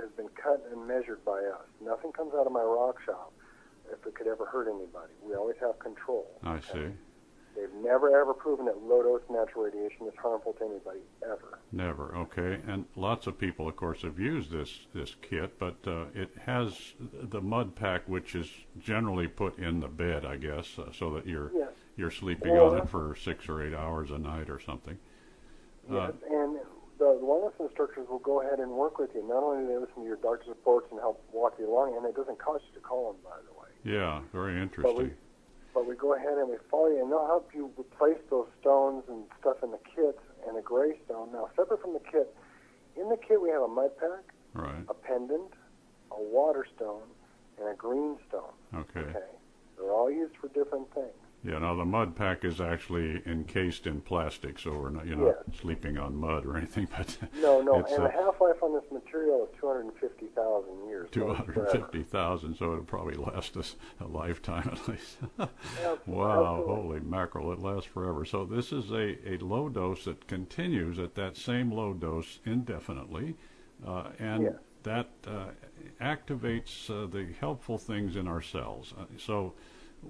[0.00, 1.66] has been cut and measured by us.
[1.84, 3.32] Nothing comes out of my rock shop
[3.92, 5.12] if it could ever hurt anybody.
[5.22, 6.26] We always have control.
[6.42, 6.66] I okay?
[6.72, 6.86] see.
[7.56, 11.60] They've never ever proven that low dose natural radiation is harmful to anybody ever.
[11.70, 12.16] Never.
[12.16, 12.58] Okay.
[12.66, 16.94] And lots of people, of course, have used this this kit, but uh, it has
[17.00, 21.28] the mud pack, which is generally put in the bed, I guess, uh, so that
[21.28, 21.70] you're Yes.
[21.96, 24.98] you're sleeping on it for six or eight hours a night or something.
[25.90, 26.64] Uh, Yes, and the,
[26.98, 29.26] the wellness instructors will go ahead and work with you.
[29.26, 32.06] Not only do they listen to your doctor's reports and help walk you along, and
[32.06, 33.68] it doesn't cost you to call them, by the way.
[33.84, 34.96] Yeah, very But interesting.
[34.96, 35.10] we,
[35.74, 39.04] but we go ahead and we follow you, and they'll help you replace those stones
[39.08, 40.18] and stuff in the kit
[40.48, 41.32] and a gray stone.
[41.32, 42.32] Now, separate from the kit,
[42.96, 44.84] in the kit we have a mud pack, Right.
[44.88, 45.50] a pendant,
[46.12, 47.02] a water stone,
[47.58, 48.54] and a green stone.
[48.72, 49.00] Okay.
[49.00, 49.30] Okay,
[49.76, 51.12] they're all used for different things.
[51.44, 55.36] Yeah, now the mud pack is actually encased in plastic, so we're not, you're not
[55.46, 55.56] Yes.
[55.60, 56.88] sleeping on mud or anything.
[56.96, 61.08] But No, no, and uh, the half life on this material is 250,000 years.
[61.12, 61.78] so two it's hundred forever.
[61.78, 65.18] fifty thousand, so it'll probably last us a lifetime at least.
[66.06, 66.74] Wow, absolutely.
[66.74, 67.52] holy mackerel!
[67.52, 68.24] It lasts forever.
[68.24, 73.36] So this is a, a low dose that continues at that same low dose indefinitely,
[73.86, 75.46] uh, and that uh,
[76.00, 78.92] activates uh, the helpful things in our cells.
[78.98, 79.54] Uh, so,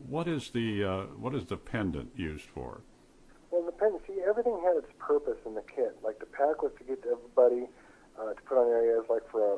[0.09, 2.81] what is the uh, what is the pendant used for?
[3.51, 4.03] Well, the pendant.
[4.07, 5.97] see, everything had its purpose in the kit.
[6.03, 7.69] Like the pack was to get to everybody
[8.19, 9.57] uh, to put on areas like for a,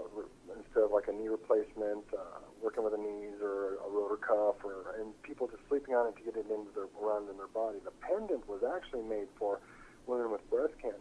[0.57, 4.61] instead of like a knee replacement, uh, working with the knees or a rotor cuff,
[4.65, 7.53] or and people just sleeping on it to get it into their around in their
[7.53, 7.79] body.
[7.85, 9.61] The pendant was actually made for
[10.07, 11.01] women with breast cancer.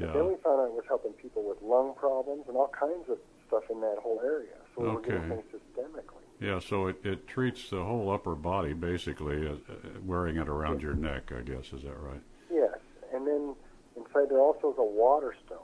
[0.00, 3.10] But then we found out it was helping people with lung problems and all kinds
[3.10, 4.56] of stuff in that whole area.
[4.74, 5.12] So we were Okay.
[5.12, 6.19] getting things systemically.
[6.40, 9.74] Yeah, so it, it treats the whole upper body basically, uh, uh,
[10.04, 11.32] wearing it around your neck.
[11.36, 12.22] I guess is that right?
[12.50, 12.78] Yes,
[13.12, 13.54] and then
[13.94, 15.58] inside there also is a water stone.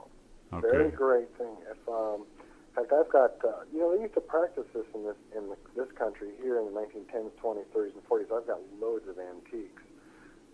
[0.53, 0.67] Okay.
[0.69, 1.55] Very great thing.
[1.69, 2.25] If um,
[2.77, 5.49] in fact, I've got uh, you know they used to practice this in this in
[5.49, 8.29] the, this country here in the 1910s, 20s, 30s, and 40s.
[8.37, 9.81] I've got loads of antiques.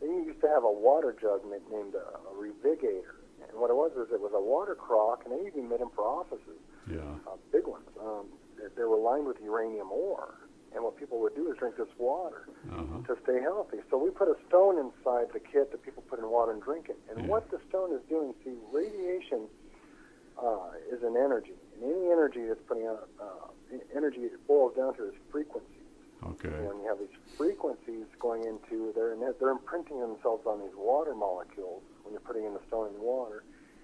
[0.02, 3.76] They used to have a water jug na- named a, a revigator, and what it
[3.76, 6.60] was is it was a water crock, and they even made them for offices,
[6.90, 7.00] Yeah.
[7.28, 7.88] uh, big ones.
[8.02, 8.28] Um,
[8.76, 10.36] they, were lined with uranium ore,
[10.74, 13.00] and what people would do is drink this water Uh-huh.
[13.08, 13.78] to stay healthy.
[13.90, 16.90] So we put a stone inside the kit that people put in water and drink
[16.90, 16.98] it.
[17.10, 17.28] And Yeah.
[17.30, 19.48] what the stone is doing, see, radiation
[20.42, 24.94] uh, is an energy, and any energy that's putting out uh, energy it boils down
[24.96, 25.70] to is frequencies.
[26.26, 26.50] Okay.
[26.50, 31.14] And when you have these frequencies going into, they're they're imprinting themselves on these water
[31.14, 33.44] molecules when you're putting in the stone in the water,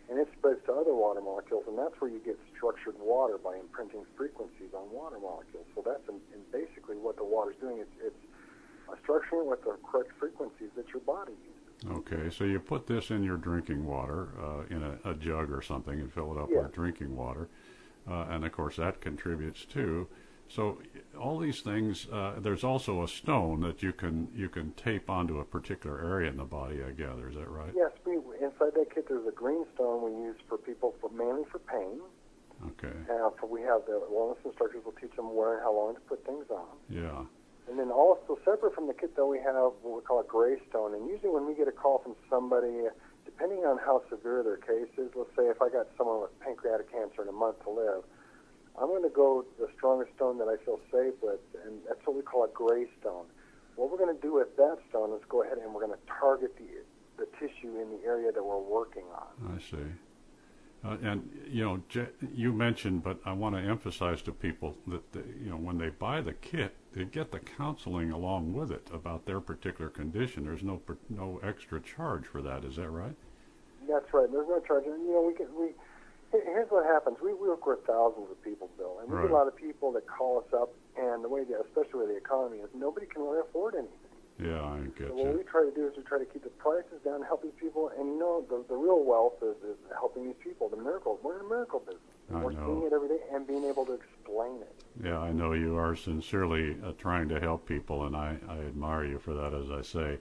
[0.10, 3.56] and it spreads to other water molecules, and that's where you get structured water by
[3.58, 5.66] imprinting frequencies on water molecules.
[5.76, 7.78] So that's in, in basically what the water's doing.
[7.80, 11.98] It's it's structuring with the correct frequencies that your body uses.
[11.98, 15.62] Okay, so you put this in your drinking water, uh, in a, a jug or
[15.62, 16.64] something, and fill it up Yeah.
[16.64, 17.48] with drinking water,
[18.10, 20.08] uh, and of course that contributes too.
[20.50, 20.80] So
[21.18, 22.08] all these things.
[22.12, 26.30] Uh, there's also a stone that you can you can tape onto a particular area
[26.30, 26.84] in the body.
[26.84, 27.72] I gather is that right?
[27.76, 31.44] Yes, we inside that kit there's a green stone we use for people for mainly
[31.52, 32.02] for pain.
[32.68, 32.96] Okay.
[33.10, 36.02] Uh, for we have the wellness instructors will teach them where and how long to
[36.02, 36.68] put things on.
[36.90, 37.24] Yeah.
[37.70, 40.58] And then also separate from the kit, though, we have what we call a gray
[40.70, 40.96] stone.
[40.96, 42.90] And usually, when we get a call from somebody,
[43.26, 46.92] depending on how severe their case is, let's say if I got someone with pancreatic
[46.92, 48.02] cancer and a month to live,
[48.78, 52.16] I'm going to go the strongest stone that I feel safe with, and that's what
[52.16, 53.26] we call a gray stone.
[53.76, 56.14] What we're going to do with that stone is go ahead and we're going to
[56.20, 56.66] target the
[57.18, 59.58] the tissue in the area that we're working on.
[59.58, 59.84] I see.
[60.86, 65.12] Uh, and you know, Je- you mentioned, but I want to emphasize to people that
[65.12, 68.88] the, you know when they buy the kit, they get the counseling along with it
[68.94, 70.46] about their particular condition.
[70.46, 72.64] There's no per- no extra charge for that.
[72.64, 73.16] Is that right?
[73.90, 74.32] That's right.
[74.32, 74.86] There's no charge.
[74.86, 75.72] And, you know, we can we.
[76.32, 77.18] Here- Here's what happens.
[77.22, 79.24] We, we work with thousands of people, Bill, and we Right.
[79.24, 80.74] get a lot of people that call us up.
[80.98, 83.94] And the way, the, especially with the economy, is nobody can really afford anything.
[84.42, 86.50] Yeah, I get So what we try to do is we try to keep the
[86.50, 87.92] prices down, help these people.
[87.98, 90.70] And you know, the, the real wealth is, is helping these people.
[90.70, 91.20] The miracles.
[91.24, 92.02] We're in a miracle business.
[92.34, 92.66] I we're know.
[92.66, 94.74] seeing it every day and being able to explain it.
[95.04, 99.04] Yeah, I know you are sincerely uh, trying to help people, and I, I admire
[99.06, 100.20] you for that, as I say.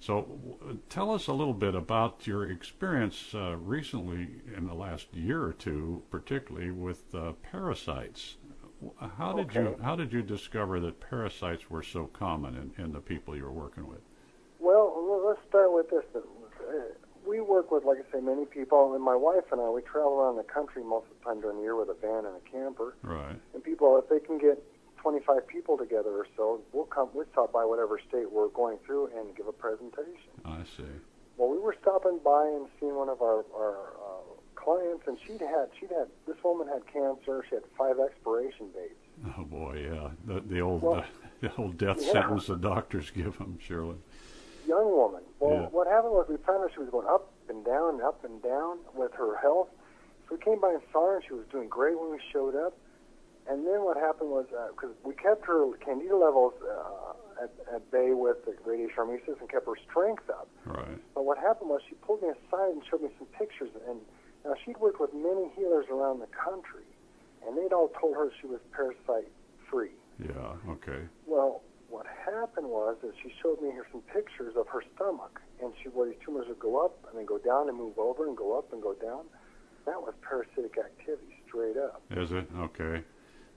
[0.00, 5.06] So, w- tell us a little bit about your experience uh, recently in the last
[5.14, 8.36] year or two, particularly with uh, parasites.
[9.16, 13.00] How did you how did you discover that parasites were so common in, in the
[13.00, 14.00] people you were working with?
[14.60, 16.04] Well, let's start with this.
[17.26, 20.20] We work with, like I say, many people, and my wife and I, we travel
[20.20, 22.50] around the country most of the time during the year with a van and a
[22.50, 22.96] camper.
[23.02, 23.36] Right.
[23.54, 24.62] And people, if they can get
[25.08, 29.10] 25 people together or so, we'll come, we'll stop by whatever state we're going through
[29.14, 30.32] and give a presentation.
[30.46, 30.88] I see.
[31.36, 35.42] Well, we were stopping by and seeing one of our, our uh, clients, and she'd
[35.42, 37.44] had, she'd had, this woman had cancer.
[37.50, 38.94] She had five expiration dates.
[39.38, 40.08] Oh boy, yeah.
[40.26, 41.04] The the old Well, uh,
[41.42, 42.12] the old death yeah.
[42.12, 43.96] sentence the doctors give them, surely.
[44.66, 45.20] young woman.
[45.38, 45.66] Well, Yeah.
[45.68, 48.78] what happened was we found her she was going up and down, up and down
[48.94, 49.68] with her health.
[50.28, 52.56] So we came by and saw her, and she was doing great when we showed
[52.56, 52.72] up.
[53.48, 58.12] And then what happened was because we kept her candida levels uh, at, at bay
[58.12, 60.48] with the radiation hormesis and kept her strength up.
[60.64, 60.98] Right.
[61.14, 63.70] But what happened was she pulled me aside and showed me some pictures.
[63.88, 64.00] And
[64.44, 66.88] now she'd worked with many healers around the country,
[67.46, 69.28] and they'd all told her she was parasite
[69.70, 69.92] free.
[70.18, 70.56] Yeah.
[70.70, 71.04] Okay.
[71.26, 75.72] Well, what happened was that she showed me here some pictures of her stomach, and
[75.82, 78.36] she where these tumors would go up and then go down and move over and
[78.36, 79.24] go up and go down.
[79.86, 82.02] That was parasitic activity straight up.
[82.10, 83.04] Is it okay?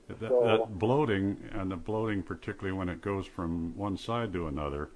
[0.08, 4.47] That, So- that bloating and the bloating, particularly when it goes from one side to
[4.47, 4.89] another,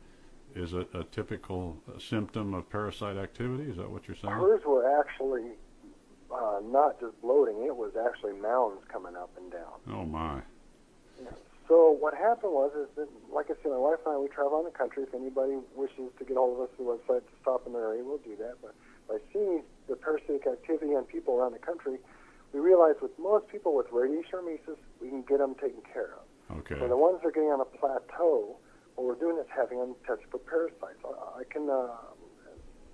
[0.55, 3.69] is it a typical symptom of parasite activity?
[3.69, 4.33] Is that what you're saying?
[4.33, 5.51] Hers were actually
[6.31, 9.79] uh, not just bloating; it was actually mounds coming up and down.
[9.89, 10.41] Oh my!
[11.67, 14.55] So what happened was, is that, like I said, my wife and I we travel
[14.55, 15.03] around the country.
[15.03, 17.87] If anybody wishes to get hold of us through the website to stop in their
[17.87, 18.55] area, we'll do that.
[18.61, 18.75] But
[19.07, 21.97] by seeing the parasitic activity on people around the country,
[22.53, 26.57] we realized with most people with radiation hormesis, we can get them taken care of.
[26.59, 26.75] Okay.
[26.75, 28.57] For the ones that are getting on a plateau,
[28.95, 30.99] what we're doing is having them tested for parasites.
[31.05, 31.87] I, I can uh,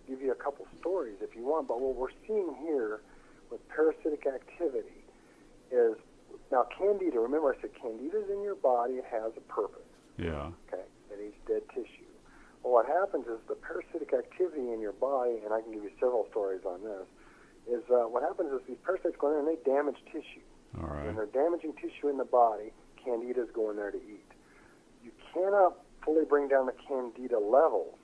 [0.08, 3.01] give you a couple stories if you want, but what we're seeing here
[3.49, 5.03] with parasitic activity
[5.72, 5.95] is
[6.51, 7.20] now candida.
[7.20, 8.93] Remember, I said candida's in your body.
[8.93, 9.82] It has a purpose.
[10.18, 10.51] Yeah.
[10.72, 10.84] Okay.
[11.12, 12.05] It eats dead tissue.
[12.64, 15.91] Well, what happens is the parasitic activity in your body, and I can give you
[15.99, 17.08] several stories on this.
[17.70, 20.45] Is uh, what happens is these parasites go in and they damage tissue.
[20.80, 21.05] All right.
[21.05, 22.72] When they're damaging tissue in the body,
[23.05, 24.32] candidas go in there to eat.
[25.03, 27.95] You cannot fully bring down the candida levels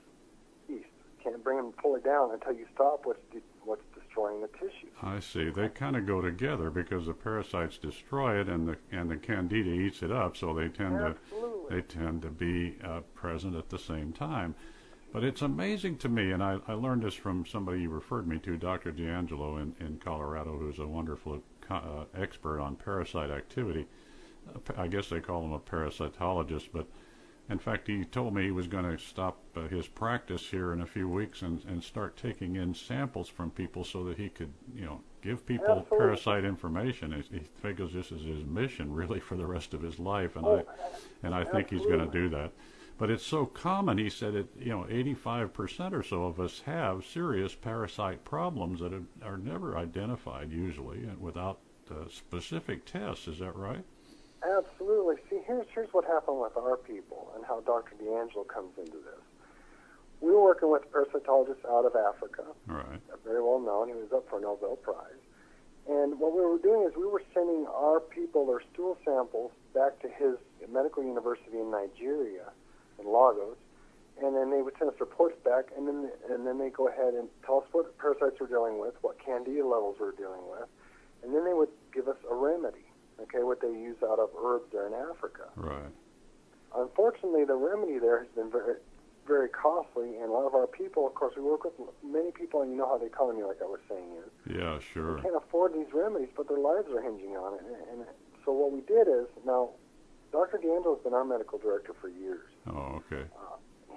[0.68, 0.86] east.
[1.22, 4.88] Can't bring them fully down until you stop what's de- what's destroying the tissue.
[5.02, 5.48] I see.
[5.48, 9.70] They kind of go together because the parasites destroy it, and the and the candida
[9.70, 10.36] eats it up.
[10.36, 11.16] So they tend to
[11.70, 14.54] they tend to be uh, present at the same time.
[15.14, 18.40] But it's amazing to me, and I, I learned this from somebody you referred me
[18.40, 18.90] to, Dr.
[18.90, 21.40] D'Angelo in, in Colorado, who's a wonderful
[21.70, 23.86] uh, expert on parasite activity.
[24.76, 26.88] I guess they call him a parasitologist, but
[27.48, 30.80] in fact, he told me he was going to stop uh, his practice here in
[30.80, 34.52] a few weeks and, and start taking in samples from people so that he could,
[34.74, 35.98] you know, give people Absolutely.
[35.98, 37.12] parasite information.
[37.12, 40.44] He, he figures this is his mission, really, for the rest of his life, and
[40.44, 42.50] Oh, I and I think he's going to do that.
[42.96, 43.98] But it's so common.
[43.98, 44.48] He said it.
[44.58, 48.92] You know, 85% or so of us have serious parasite problems that
[49.22, 51.58] are, never identified usually, and without
[51.90, 53.26] uh, specific tests.
[53.26, 53.84] Is that right?
[54.44, 55.16] Absolutely.
[55.28, 57.96] See, here's here's what happened with our people and how Dr.
[57.96, 59.22] D'Angelo comes into this.
[60.20, 63.00] We were working with a parasitologist out of Africa, right.
[63.24, 63.88] very well known.
[63.88, 65.20] He was up for a Nobel Prize.
[65.88, 70.00] And what we were doing is we were sending our people their stool samples back
[70.00, 70.36] to his
[70.72, 72.52] medical university in Nigeria,
[72.98, 73.56] in Lagos,
[74.22, 77.14] and then they would send us reports back, and then and then they go ahead
[77.14, 80.68] and tell us what parasites we're dealing with, what candida levels we're dealing with,
[81.22, 82.86] and then they would give us a remedy.
[83.20, 85.46] Okay, what they use out of herbs there in Africa.
[85.54, 85.92] Right.
[86.74, 88.74] Unfortunately, the remedy there has been very,
[89.24, 92.62] very costly, and a lot of our people, of course, we work with many people,
[92.62, 94.56] and you know how the economy, like I was saying, is.
[94.58, 94.80] Yeah.
[94.80, 95.14] Sure.
[95.16, 97.60] They can't afford these remedies, but their lives are hinging on it.
[97.62, 98.08] And, and
[98.44, 99.70] so what we did is, now,
[100.34, 100.58] Dr.
[100.58, 102.50] D'Angelo has been our medical director for years.
[102.66, 103.22] Oh, okay.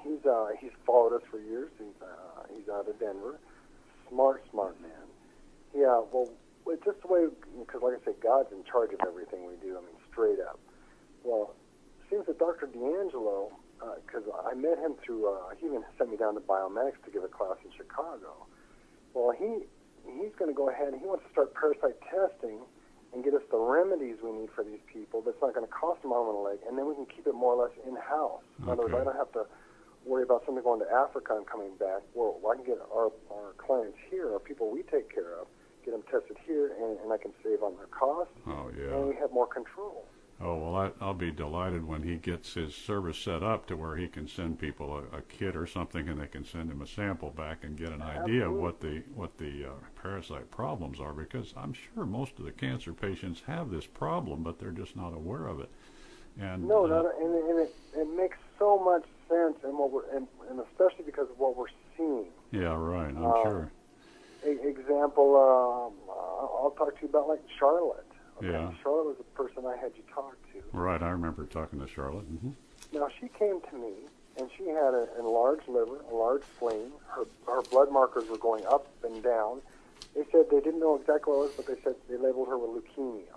[0.05, 1.71] He's uh, he's followed us for years.
[1.79, 3.39] He's uh, he's out of Denver.
[4.07, 5.09] Smart, smart man.
[5.73, 6.05] Yeah.
[6.13, 6.29] Well,
[6.67, 7.25] it's just the way
[7.57, 9.77] because, like I said, God's in charge of everything we do.
[9.77, 10.59] I mean, straight up.
[11.23, 11.55] Well,
[12.05, 12.67] it seems that Dr.
[12.67, 13.49] D'Angelo,
[14.05, 17.23] because I met him through, uh, he even sent me down to Biomedics to give
[17.23, 18.45] a class in Chicago.
[19.15, 19.65] Well, he
[20.05, 22.61] he's going to go ahead and he wants to start parasite testing
[23.17, 25.25] and get us the remedies we need for these people.
[25.25, 27.25] That's not going to cost them arm and a leg, and then we can keep
[27.25, 28.45] it more or less in house.
[28.61, 29.49] In other words, I don't have to
[30.05, 32.05] worry about somebody going to Africa and coming back.
[32.13, 35.47] Well, I can get our our clients here, our people we take care of,
[35.83, 38.93] get them tested here, and, and I can save on their costs, Oh, yeah.
[38.93, 40.05] and we have more control.
[40.39, 43.95] Oh, well, I, I'll be delighted when he gets his service set up to where
[43.95, 46.87] he can send people a, a kit or something, and they can send him a
[46.87, 49.69] sample back and get an idea of what the what the uh,
[49.99, 51.11] parasite problems are.
[51.13, 55.13] Because I'm sure most of the cancer patients have this problem, but they're just not
[55.13, 55.69] aware of it.
[56.39, 60.07] And No, uh, no, and, and it, it makes so much sense, and what we're,
[60.15, 61.65] and, and especially because of what we're
[61.97, 62.27] seeing.
[62.51, 63.09] yeah, right.
[63.09, 63.71] I'm Uh, sure.
[64.45, 68.05] E- example, um, uh, I'll talk to you about like Charlotte.
[68.37, 68.47] Okay?
[68.51, 68.71] Yeah.
[68.83, 70.59] Charlotte was the person I had you talk to.
[70.77, 71.01] Right.
[71.01, 72.25] I remember talking to Charlotte.
[72.25, 72.51] hmm
[72.93, 73.93] Now she came to me,
[74.37, 76.91] and she had a, an enlarged liver, a large spleen.
[77.07, 79.61] Her her blood markers were going up and down.
[80.15, 82.57] They said they didn't know exactly what it was, but they said they labeled her
[82.57, 83.33] with leukemia.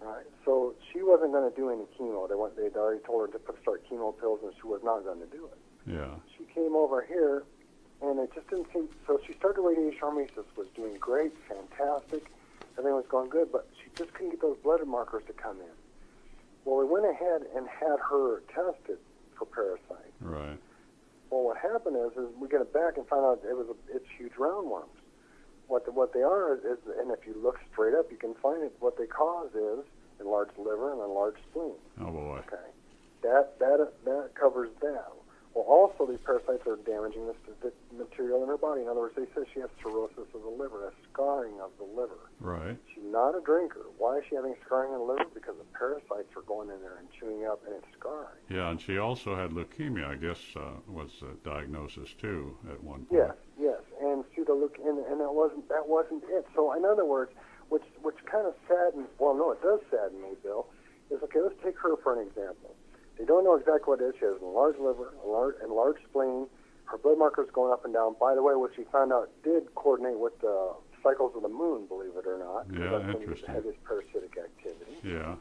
[0.00, 2.28] All right, so she wasn't going to do any chemo.
[2.28, 2.56] They went.
[2.56, 5.26] They'd already told her to put, start chemo pills, and she was not going to
[5.26, 5.58] do it.
[5.90, 6.14] Yeah.
[6.36, 7.42] She came over here,
[8.00, 8.88] and it just didn't seem.
[9.08, 12.30] So she started radiation hormesis, was doing great, fantastic,
[12.78, 15.76] everything was going good, but she just couldn't get those blood markers to come in.
[16.64, 18.98] Well, we went ahead and had her tested
[19.36, 20.14] for parasites.
[20.20, 20.58] Right.
[21.30, 23.96] Well, what happened is, is we get it back and find out it was a,
[23.96, 24.94] it's huge roundworms.
[25.66, 28.34] What the, what they are is, is, and if you look straight up, you can
[28.34, 28.72] find it.
[28.80, 29.84] What they cause is
[30.20, 31.74] enlarged liver and enlarged spleen.
[32.00, 32.40] Oh boy.
[32.46, 32.68] Okay,
[33.22, 35.12] that that that covers that.
[35.54, 38.82] Well, also these parasites are damaging this material in her body.
[38.82, 41.84] In other words, they say she has cirrhosis of the liver, a scarring of the
[41.84, 42.30] liver.
[42.40, 42.76] Right.
[42.94, 43.86] She's not a drinker.
[43.98, 45.30] Why is she having scarring in the liver?
[45.34, 48.38] Because the parasites are going in there and chewing up, and it's scarring.
[48.48, 50.06] Yeah, and she also had leukemia.
[50.06, 53.22] I guess uh, was a diagnosis too at one point.
[53.28, 56.46] Yes, yes, and look, and, and that wasn't that wasn't it.
[56.54, 57.32] So in other words,
[57.68, 59.08] which which kind of saddens.
[59.18, 60.66] Well, no, it does sadden me, Bill.
[61.10, 61.40] Is okay.
[61.40, 62.74] Let's take her for an example.
[63.18, 64.14] They don't know exactly what it is.
[64.18, 65.72] She has a large liver, a large, and
[66.08, 66.46] spleen.
[66.84, 68.14] Her blood markers going up and down.
[68.18, 71.86] By the way, what she found out did coordinate with the cycles of the moon,
[71.86, 72.66] believe it or not.
[72.72, 73.54] Yeah, That's interesting.
[73.54, 74.96] Have this parasitic activity.
[75.02, 75.34] Yeah.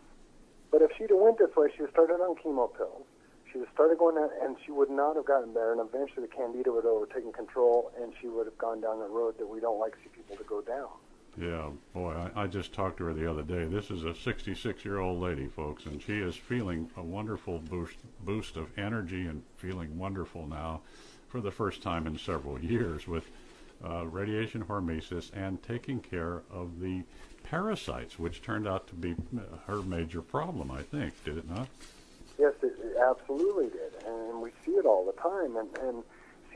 [0.71, 3.05] But if she'd have went this way, she would have started on chemo pills.
[3.51, 5.71] She would have started going that, and she would not have gotten better.
[5.71, 9.07] And eventually, the candida would have overtaken control, and she would have gone down the
[9.07, 10.91] road that we don't like to see people to go down.
[11.39, 13.65] Yeah, boy, I, I just talked to her the other day.
[13.65, 17.97] This is a 66 year old lady, folks, and she is feeling a wonderful boost
[18.21, 20.81] boost of energy and feeling wonderful now
[21.29, 23.29] for the first time in several years with
[23.87, 27.03] uh, radiation hormesis and taking care of the
[27.43, 31.67] parasites, which turned out to be uh, her major problem, I think, did it not?
[32.39, 35.55] Yes, it, absolutely did, and we see it all the time.
[35.55, 36.03] And and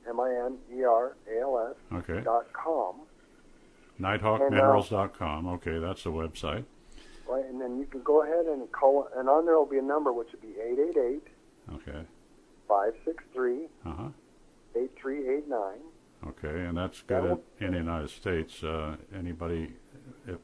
[0.09, 2.21] M-I-N-E-R-A-L-S, Okay.
[2.21, 2.95] dot com.
[3.99, 5.47] NighthawkMinerals.com.
[5.47, 6.63] Okay, that's the website.
[7.27, 9.81] Right, and then you can go ahead and call, and on there will be a
[9.83, 11.27] number which would be 888
[11.75, 12.05] Okay.
[12.67, 14.09] 563 Uh huh.
[14.75, 15.79] 8389.
[16.27, 18.63] Okay, and that's good That'll- in the United States.
[18.63, 19.73] Uh, anybody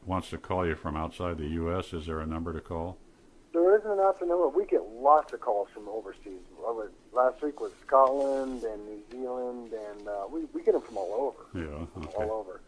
[0.05, 2.97] wants to call you from outside the U.S., is there a number to call?
[3.55, 4.49] There isn't an option number.
[4.49, 6.43] We get lots of calls from overseas.
[7.13, 11.31] Last week was Scotland and New Zealand, and uh, we, we get them from all
[11.31, 11.57] over.
[11.57, 12.03] Yeah.
[12.03, 12.15] Okay.
[12.17, 12.59] All over.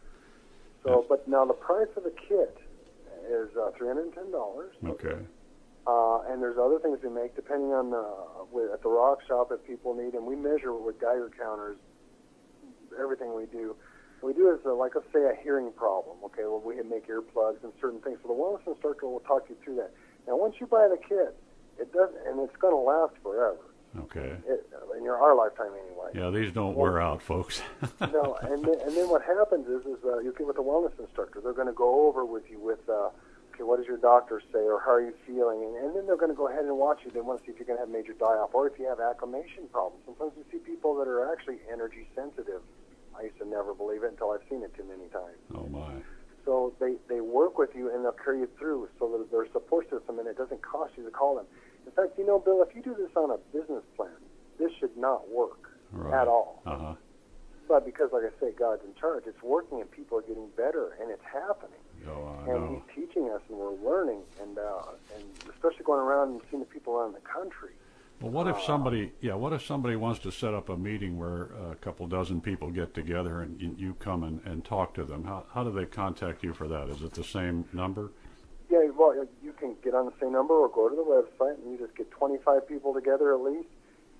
[0.82, 2.56] So, but now the price of the kit
[3.28, 4.32] is uh, $310.
[4.88, 5.18] Okay.
[5.86, 8.06] Uh, and there's other things we make depending on the
[8.50, 11.76] with, at the rock shop if people need, and we measure with Geiger counters
[12.98, 13.76] everything we do.
[14.20, 16.16] What we do is uh, like let's say a hearing problem.
[16.24, 18.18] Okay, well we can make earplugs and certain things.
[18.22, 19.92] So the wellness instructor will talk you through that.
[20.26, 21.36] Now once you buy the kit,
[21.78, 23.58] it does, and it's going to last forever.
[23.98, 24.36] Okay.
[24.46, 26.10] It, in your our lifetime anyway.
[26.14, 27.62] Yeah, these don't wear out, folks.
[28.00, 30.98] no, and then, and then what happens is is uh, you get with the wellness
[30.98, 31.40] instructor.
[31.40, 33.10] They're going to go over with you with uh,
[33.54, 36.16] okay, what does your doctor say, or how are you feeling, and, and then they're
[36.16, 37.10] going to go ahead and watch you.
[37.10, 39.00] They want to see if you're going to have major die-off, or if you have
[39.00, 40.04] acclimation problems.
[40.04, 42.62] Sometimes you see people that are actually energy sensitive.
[43.18, 45.38] I used to never believe it until I've seen it too many times.
[45.54, 45.90] oh my.
[46.48, 49.52] So they they work with you and they'll carry you through, so that there's a
[49.52, 51.44] support system, and it doesn't cost you to call them.
[51.84, 54.16] In fact, you know, Bill, if you do this on a business plan,
[54.58, 56.14] this should not work Right.
[56.22, 56.62] at all.
[56.64, 56.94] Uh huh.
[57.68, 60.96] But because, like I say, God's in charge, it's working and people are getting better
[61.02, 61.80] and it's happening.
[62.08, 62.82] Oh, I And know.
[62.96, 66.68] He's teaching us and we're learning, and uh, and especially going around and seeing the
[66.72, 67.76] people around the country.
[68.20, 71.50] Well, what if somebody, yeah, what if somebody wants to set up a meeting where
[71.70, 75.22] a couple dozen people get together and you, you come and, and talk to them?
[75.22, 76.88] How, how do they contact you for that?
[76.88, 78.10] Is it the same number?
[78.68, 81.72] Yeah, well, you can get on the same number or go to the website and
[81.72, 83.68] you just get 25 people together at least.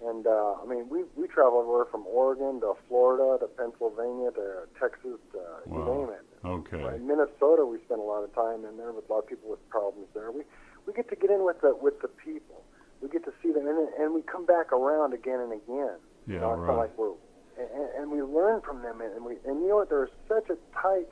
[0.06, 4.70] And uh, I mean, we we travel everywhere from Oregon to Florida to Pennsylvania to
[4.78, 6.06] Texas, to, you Wow.
[6.06, 6.46] name it.
[6.46, 6.94] Okay.
[6.94, 9.50] In Minnesota, we spend a lot of time in there with a lot of people
[9.50, 10.30] with problems there.
[10.30, 10.42] We
[10.86, 12.62] we get to get in with the with the people.
[13.02, 15.96] We get to see them, and and we come back around again and again.
[16.26, 16.68] Yeah, you know, right.
[16.68, 17.12] not like we're
[17.58, 19.88] and, and we learn from them, and we and you know what?
[19.88, 21.08] There's such a tight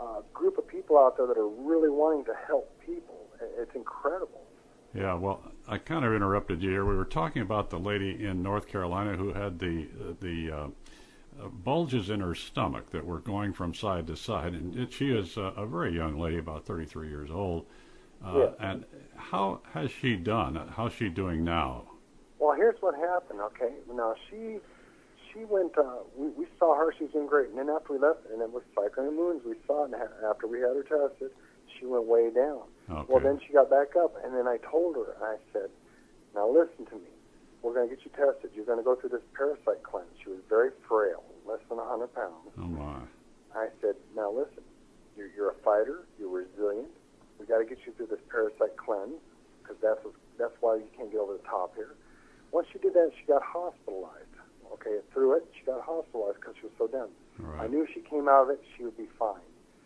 [0.00, 3.26] uh, group of people out there that are really wanting to help people.
[3.58, 4.42] It's incredible.
[4.94, 6.84] Yeah, well, I kind of interrupted you here.
[6.84, 9.88] We were talking about the lady in North Carolina who had the
[10.20, 10.66] the uh,
[11.40, 15.10] uh, bulges in her stomach that were going from side to side, and it, she
[15.10, 17.66] is a, a very young lady, about 33 years old.
[18.24, 18.50] Uh, Yeah.
[18.60, 18.84] And
[19.30, 20.72] how has she done?
[20.76, 21.84] How's she doing now?
[22.38, 23.40] Well, here's what happened.
[23.40, 24.58] Okay, now she
[25.32, 25.76] she went.
[25.78, 26.92] Uh, we we saw her.
[26.96, 29.42] She was doing great, and then after we left, and it was cycling the moons.
[29.44, 31.30] We saw it, and after we had her tested,
[31.78, 32.62] she went way down.
[32.90, 33.06] Okay.
[33.08, 35.70] Well, then she got back up, and then I told her, I said,
[36.34, 37.10] "Now listen to me.
[37.62, 38.50] We're going to get you tested.
[38.56, 41.86] You're going to go through this parasite cleanse." She was very frail, less than a
[41.86, 42.50] 100 pounds.
[42.58, 43.00] oh my.
[43.54, 44.64] I said, "Now listen.
[45.16, 46.06] You're, you're a fighter.
[46.18, 46.88] You're resilient.
[47.42, 49.18] We got to get you through this parasite cleanse
[49.62, 49.98] because that's
[50.38, 51.94] that's why you can't get over the top here."
[52.52, 54.30] Once she did that, she got hospitalized.
[54.74, 57.08] Okay, through it, she got hospitalized because she was so down.
[57.44, 59.40] All I knew if she came out of it, she would be fine.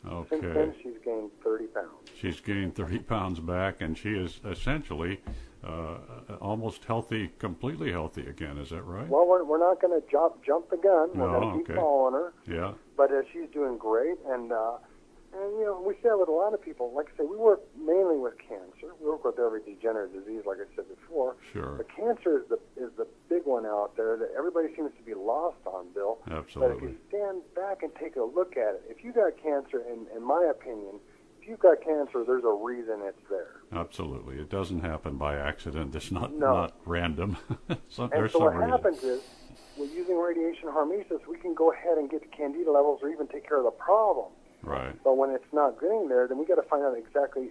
[0.07, 0.29] Okay.
[0.41, 1.89] Since then, she's gained 30 pounds.
[2.21, 5.21] She's gained 30 pounds back, and she is essentially
[5.65, 5.97] uh,
[6.41, 8.59] almost healthy, completely healthy again.
[8.59, 9.09] Is that right?
[9.09, 11.11] Well, we're, we're not going to jump jump the gun.
[11.15, 11.81] We're No, going to keep okay.
[11.81, 12.33] following her.
[12.47, 12.73] Yeah.
[12.97, 14.75] But uh, she's doing great, and uh,
[15.37, 16.93] and you know we see that with a lot of people.
[16.95, 18.95] Like I say, we work mainly with cancer.
[19.01, 21.37] We work with every degenerative disease, like I said before.
[21.53, 21.75] Sure.
[21.77, 25.15] But cancer is the is the big one out there that everybody seems to be
[25.15, 26.19] lost on, Bill.
[26.31, 26.75] Absolutely.
[26.75, 29.83] But if you stand back and take a look at it, if you got cancer,
[29.87, 31.01] in in my opinion,
[31.41, 33.61] if you've got cancer, there's a reason it's there.
[33.73, 34.37] Absolutely.
[34.39, 35.95] It doesn't happen by accident.
[35.95, 36.47] It's not No.
[36.55, 37.37] not random.
[37.89, 38.71] so, And there's so some what reason.
[38.71, 39.23] happens is,
[39.77, 43.27] with using radiation hormesis, we can go ahead and get the candida levels or even
[43.29, 44.33] take care of the problem.
[44.67, 45.03] Right.
[45.05, 47.51] But when it's not getting there, then we got to find out exactly.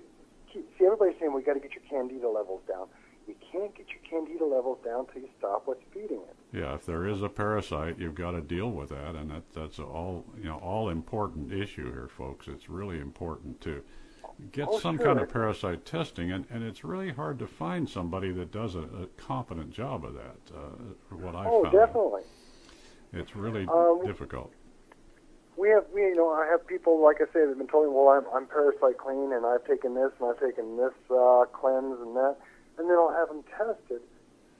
[0.53, 2.87] See, everybody's saying we got to get your candida levels down.
[3.27, 6.35] You can't get your candida levels down till you stop what's feeding it.
[6.53, 6.75] Yeah.
[6.75, 10.25] If there is a parasite, you've got to deal with that, and that that's all
[10.37, 12.47] you know, all important issue here, folks.
[12.47, 13.81] It's really important to
[14.51, 15.05] get Oh, some sure.
[15.07, 18.81] kind of parasite testing, and, and it's really hard to find somebody that does a,
[18.81, 20.37] a competent job of that.
[20.53, 22.21] Uh, what I oh, found, definitely.
[23.13, 24.51] it's really Um, difficult.
[25.57, 27.95] We have, we, you know, I have people like I say, they've been telling me,
[27.95, 31.99] well, I'm, I'm parasite clean, and I've taken this, and I've taken this uh, cleanse
[32.01, 32.35] and that,
[32.77, 34.03] and then I'll have them tested,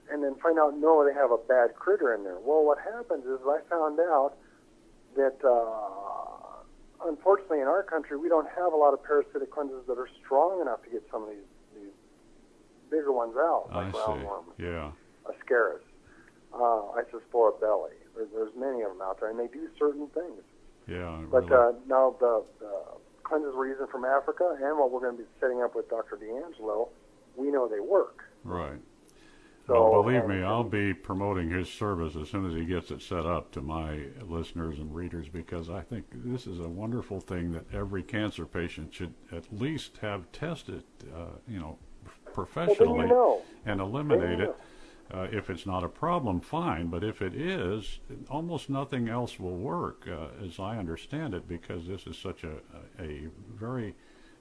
[0.10, 2.40] and then find out no, they have a bad critter in there.
[2.40, 4.38] Well, what happens is I found out
[5.18, 9.98] that uh, unfortunately in our country we don't have a lot of parasitic cleanses that
[9.98, 11.94] are strong enough to get some of these these
[12.90, 14.00] bigger ones out, like see.
[14.00, 14.92] roundworm, Yeah.
[15.26, 15.84] ascaris,
[16.54, 17.54] uh, Isospora.
[18.16, 20.42] There's, there's many of them out there, and they do certain things.
[20.88, 21.22] Yeah.
[21.32, 21.56] But really.
[21.56, 22.72] uh, now the, the
[23.24, 26.18] cleanses we're using from Africa and what we're going to be setting up with Dr.
[26.18, 26.90] D'Angelo,
[27.36, 28.24] we know they work.
[28.44, 28.80] right.
[29.68, 32.92] So well, believe and- me, I'll be promoting his service as soon as he gets
[32.92, 37.20] it set up to my listeners and readers because I think this is a wonderful
[37.20, 40.84] thing that every cancer patient should at least have tested,
[41.16, 41.80] uh, you know,
[42.32, 43.42] professionally then you know.
[43.66, 44.56] and eliminate it.
[45.14, 46.88] Uh, if it's not a problem, fine.
[46.88, 48.00] But if it is,
[48.30, 52.56] almost nothing else will work, uh, as I understand it, because this is such a,
[53.00, 53.94] a very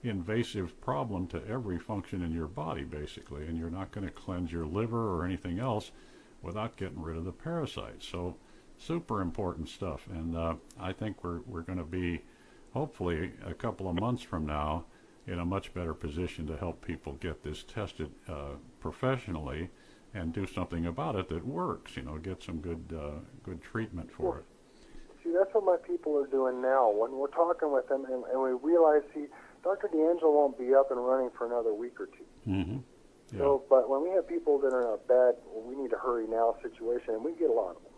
[0.03, 3.47] invasive problem to every function in your body, basically.
[3.47, 5.91] And you're not going to cleanse your liver or anything else
[6.43, 8.07] without getting rid of the parasites.
[8.09, 8.37] So,
[8.79, 10.07] super important stuff.
[10.11, 12.23] And uh, I think we're we're going to be,
[12.73, 14.85] hopefully, a couple of months from now,
[15.27, 19.71] in a much better position to help people get this tested uh, professionally
[20.15, 21.97] and do something about it that works.
[21.97, 24.45] You know, get some good uh, good treatment for it.
[25.23, 26.91] See, that's what my people are doing now.
[26.91, 29.27] When we're talking with them and, and we realize, see,
[29.63, 29.89] Dr.
[29.89, 32.29] D'Angelo won't be up and running for another week or two.
[32.47, 32.79] Mm-hmm.
[33.33, 33.39] Yeah.
[33.39, 35.97] So, but when we have people that are in a bad, well, we need to
[35.97, 37.93] hurry now situation, and we get a lot of them,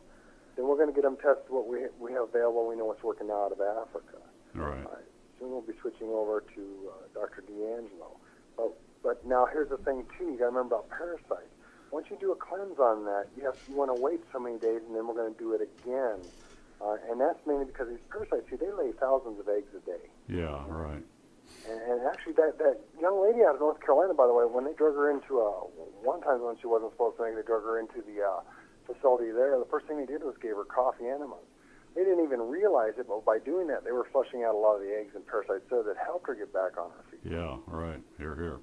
[0.55, 2.67] then we're going to get them tested what we we have available.
[2.69, 4.23] We know what's working out of Africa.
[4.55, 4.87] All right.
[4.87, 5.03] Uh,
[5.39, 7.43] soon we'll be switching over to uh, Dr.
[7.43, 8.17] D'Angelo.
[8.57, 10.31] But but now here's the thing too.
[10.31, 11.56] You got to remember about parasites.
[11.91, 14.59] Once you do a cleanse on that, you have you want to wait so many
[14.59, 16.21] days, and then we're going to do it again.
[16.81, 20.05] Uh, and that's mainly because these parasites, see, they lay thousands of eggs a day.
[20.29, 20.61] Yeah.
[20.69, 21.03] Right.
[21.65, 24.65] And, and actually, that that young lady out of North Carolina, by the way, when
[24.65, 25.51] they drug her into a
[26.03, 28.41] one time when she wasn't supposed to make, they drug her into the uh,
[28.85, 29.59] facility there.
[29.59, 31.47] The first thing they did was gave her coffee enemas.
[31.95, 34.77] They didn't even realize it, but by doing that, they were flushing out a lot
[34.77, 37.21] of the eggs and parasites so that helped her get back on her feet.
[37.25, 37.57] Yeah.
[37.67, 38.03] Right.
[38.19, 38.37] Here.
[38.37, 38.59] Here.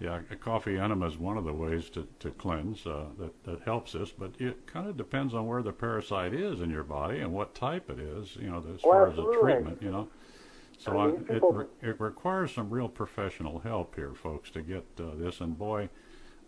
[0.00, 3.60] Yeah, a coffee enema is one of the ways to, to cleanse uh, that, that
[3.62, 7.18] helps us, but it kind of depends on where the parasite is in your body
[7.18, 10.08] and what type it is, you know, as Oh, far as the treatment, you know.
[10.78, 14.50] So I I, mean, it, people- re- it requires some real professional help here, folks,
[14.50, 15.40] to get uh, this.
[15.40, 15.88] And boy,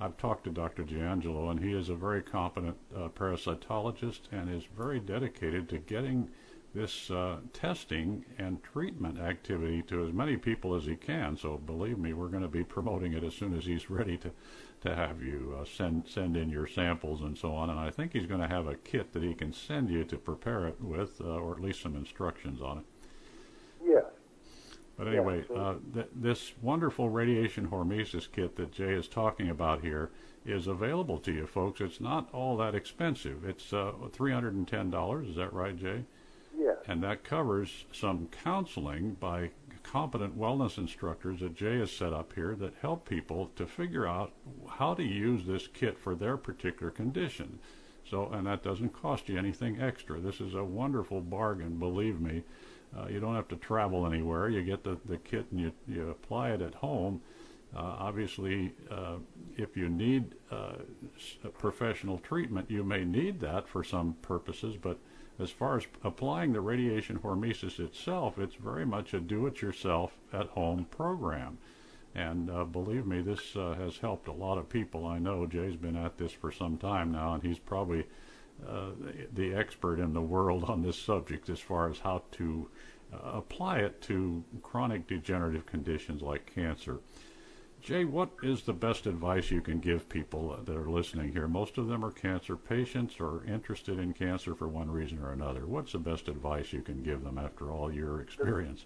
[0.00, 0.84] I've talked to Dr.
[0.84, 6.28] D'Angelo, and he is a very competent uh, parasitologist and is very dedicated to getting
[6.74, 11.36] this uh, testing and treatment activity to as many people as he can.
[11.36, 14.30] So believe me, we're going to be promoting it as soon as he's ready to
[14.82, 17.68] to have you uh, send send in your samples and so on.
[17.68, 20.16] And I think he's going to have a kit that he can send you to
[20.16, 22.84] prepare it with, uh, or at least some instructions on it.
[23.84, 24.04] Yes.
[24.96, 30.10] But anyway, uh, th- this wonderful radiation hormesis kit that Jay is talking about here
[30.44, 31.80] is available to you, folks.
[31.80, 33.44] It's not all that expensive.
[33.44, 35.30] It's uh, $310.
[35.30, 36.04] Is that right, Jay?
[36.90, 39.50] And that covers some counseling by
[39.84, 44.32] competent wellness instructors that Jay has set up here that help people to figure out
[44.68, 47.60] how to use this kit for their particular condition.
[48.10, 50.18] So, and that doesn't cost you anything extra.
[50.18, 52.42] This is a wonderful bargain, believe me.
[52.98, 54.48] Uh, you don't have to travel anywhere.
[54.48, 57.22] You get the, the kit and you, you apply it at home.
[57.72, 59.18] Uh, obviously, uh,
[59.56, 60.72] if you need uh,
[61.56, 64.98] professional treatment, you may need that for some purposes, but
[65.40, 71.58] as far as applying the radiation hormesis itself, it's very much a do-it-yourself at-home program.
[72.14, 75.06] And uh, believe me, this uh, has helped a lot of people.
[75.06, 78.04] I know Jay's been at this for some time now, and he's probably
[78.68, 78.90] uh,
[79.32, 82.68] the expert in the world on this subject as far as how to
[83.12, 86.98] uh, apply it to chronic degenerative conditions like cancer.
[87.82, 91.48] Jay, what is the best advice you can give people that are listening here?
[91.48, 95.64] Most of them are cancer patients or interested in cancer for one reason or another.
[95.64, 98.84] What's the best advice you can give them after all your experience?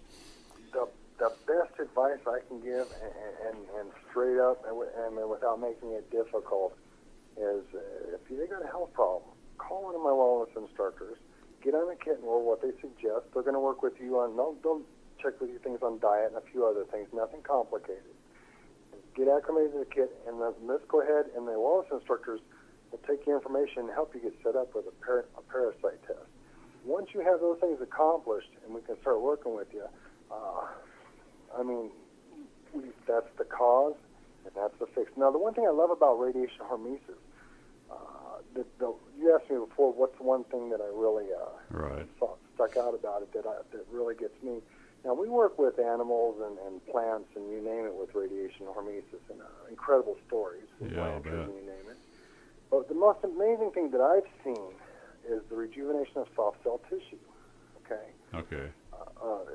[0.71, 0.87] The,
[1.19, 3.13] the best advice I can give, and,
[3.49, 4.81] and, and straight up, and,
[5.19, 6.77] and without making it difficult,
[7.35, 11.17] is uh, if you got a health problem, call one of my wellness instructors,
[11.61, 13.27] get on a kit and roll what they suggest.
[13.33, 14.83] They're going to work with you on, they'll, they'll
[15.21, 18.14] check with you things on diet and a few other things, nothing complicated
[19.15, 20.83] get acclimated to the kit, and the let's
[21.35, 22.41] and the wellness instructors
[22.91, 26.01] will take your information and help you get set up with a, par- a parasite
[26.05, 26.27] test.
[26.85, 29.85] Once you have those things accomplished and we can start working with you,
[30.31, 30.67] uh,
[31.57, 31.89] I mean,
[32.73, 33.95] we, that's the cause
[34.45, 35.11] and that's the fix.
[35.17, 37.17] Now, the one thing I love about radiation hormesis,
[37.89, 37.95] uh,
[38.53, 42.07] the, the, you asked me before, what's one thing that I really uh, right.
[42.19, 44.59] saw, stuck out about it that I, that really gets me
[45.05, 49.21] now, we work with animals and, and plants and you name it with radiation hormesis
[49.29, 51.97] and uh, incredible stories with yeah, and you name it.
[52.71, 54.73] But the most amazing thing that I've seen
[55.29, 57.21] is the rejuvenation of soft cell tissue.
[57.85, 58.09] Okay.
[58.33, 58.71] Okay.
[58.91, 59.45] Uh, uh,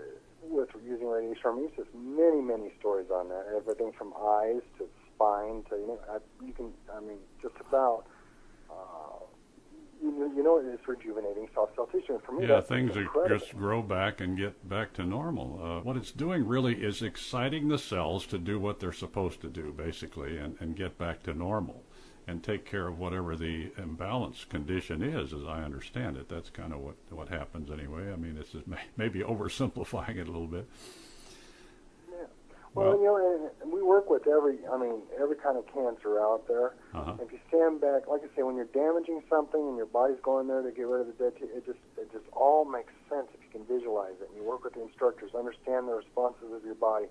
[0.43, 3.47] with using radiation hormesis, many, many stories on that.
[3.55, 6.71] Everything from eyes to spine to you know, I, you can.
[6.95, 8.05] I mean, just about.
[8.71, 9.10] Uh,
[10.03, 12.15] you, you know it's rejuvenating soft cell tissue.
[12.15, 12.93] And for me, yeah, things
[13.29, 15.61] just grow back and get back to normal.
[15.63, 19.49] Uh, what it's doing really is exciting the cells to do what they're supposed to
[19.49, 21.85] do, basically, and, and get back to normal
[22.27, 26.29] and take care of whatever the imbalance condition is, as I understand it.
[26.29, 28.13] That's kind of what, what happens anyway.
[28.13, 30.69] I mean, this is may, maybe oversimplifying it a little bit.
[32.75, 36.75] Well, you know, we work with every, I mean, every kind of cancer out there.
[36.95, 37.19] Uh-huh.
[37.21, 40.47] If you stand back, like I say, when you're damaging something and your body's going
[40.47, 43.43] there to get rid of the dead, it just, it just all makes sense if
[43.43, 44.31] you can visualize it.
[44.31, 47.07] And you work with the instructors, understand the responses of your body.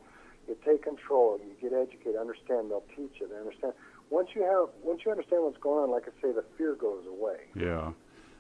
[0.48, 1.38] You take control.
[1.38, 2.16] You get educated.
[2.16, 2.72] Understand.
[2.72, 3.28] They'll teach you.
[3.28, 3.74] They understand.
[4.10, 7.04] Once you have, once you understand what's going on, like I say, the fear goes
[7.06, 7.52] away.
[7.54, 7.92] Yeah.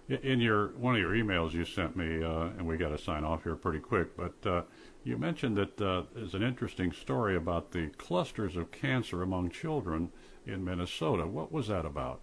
[0.09, 3.23] In your one of your emails you sent me, uh, and we got to sign
[3.23, 4.35] off here pretty quick, but.
[4.45, 4.61] Uh,
[5.03, 10.11] you mentioned that uh, there's an interesting story about the clusters of cancer among children
[10.45, 11.25] in Minnesota.
[11.25, 12.19] What was that about?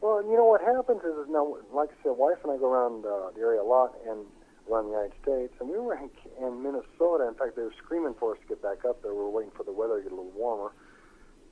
[0.00, 3.04] Well, you know what happens is, now, like I said, wife and I go around
[3.04, 4.24] uh, the area a lot and
[4.70, 6.10] around the United States, and we were in,
[6.40, 7.28] in Minnesota.
[7.28, 9.12] In fact, they were screaming for us to get back up there.
[9.12, 10.72] We were waiting for the weather to get a little warmer.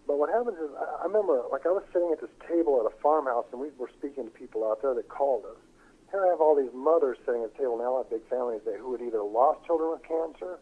[0.07, 2.86] But what happens is, I, I remember, like I was sitting at this table at
[2.86, 5.59] a farmhouse, and we were speaking to people out there that called us
[6.11, 8.78] here I have all these mothers sitting at the table now, have big families that
[8.78, 10.59] who had either lost children with cancer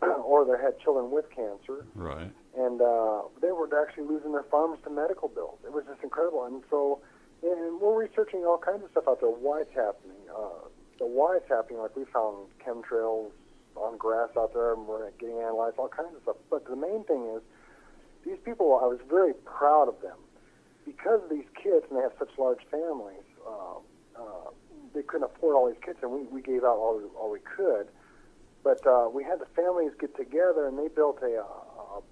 [0.24, 1.84] or they had children with cancer.
[1.94, 2.30] Right.
[2.56, 5.58] And uh, they were actually losing their farms to medical bills.
[5.64, 6.44] It was just incredible.
[6.44, 7.00] And so,
[7.42, 9.30] and we're researching all kinds of stuff out there.
[9.30, 10.18] Why it's happening?
[10.32, 10.66] Uh,
[10.98, 11.78] the why it's happening.
[11.78, 13.30] Like we found chemtrails
[13.76, 16.36] on grass out there, and we're getting analyzed, all kinds of stuff.
[16.50, 17.42] But the main thing is,
[18.28, 18.78] these people.
[18.82, 20.18] I was very proud of them
[20.84, 23.24] because these kids, and they have such large families.
[23.46, 23.78] Uh,
[24.18, 24.50] uh,
[24.94, 27.88] they couldn't afford all these kits, and we, we gave out all, all we could.
[28.64, 32.02] But uh, we had the families get together, and they built a, a,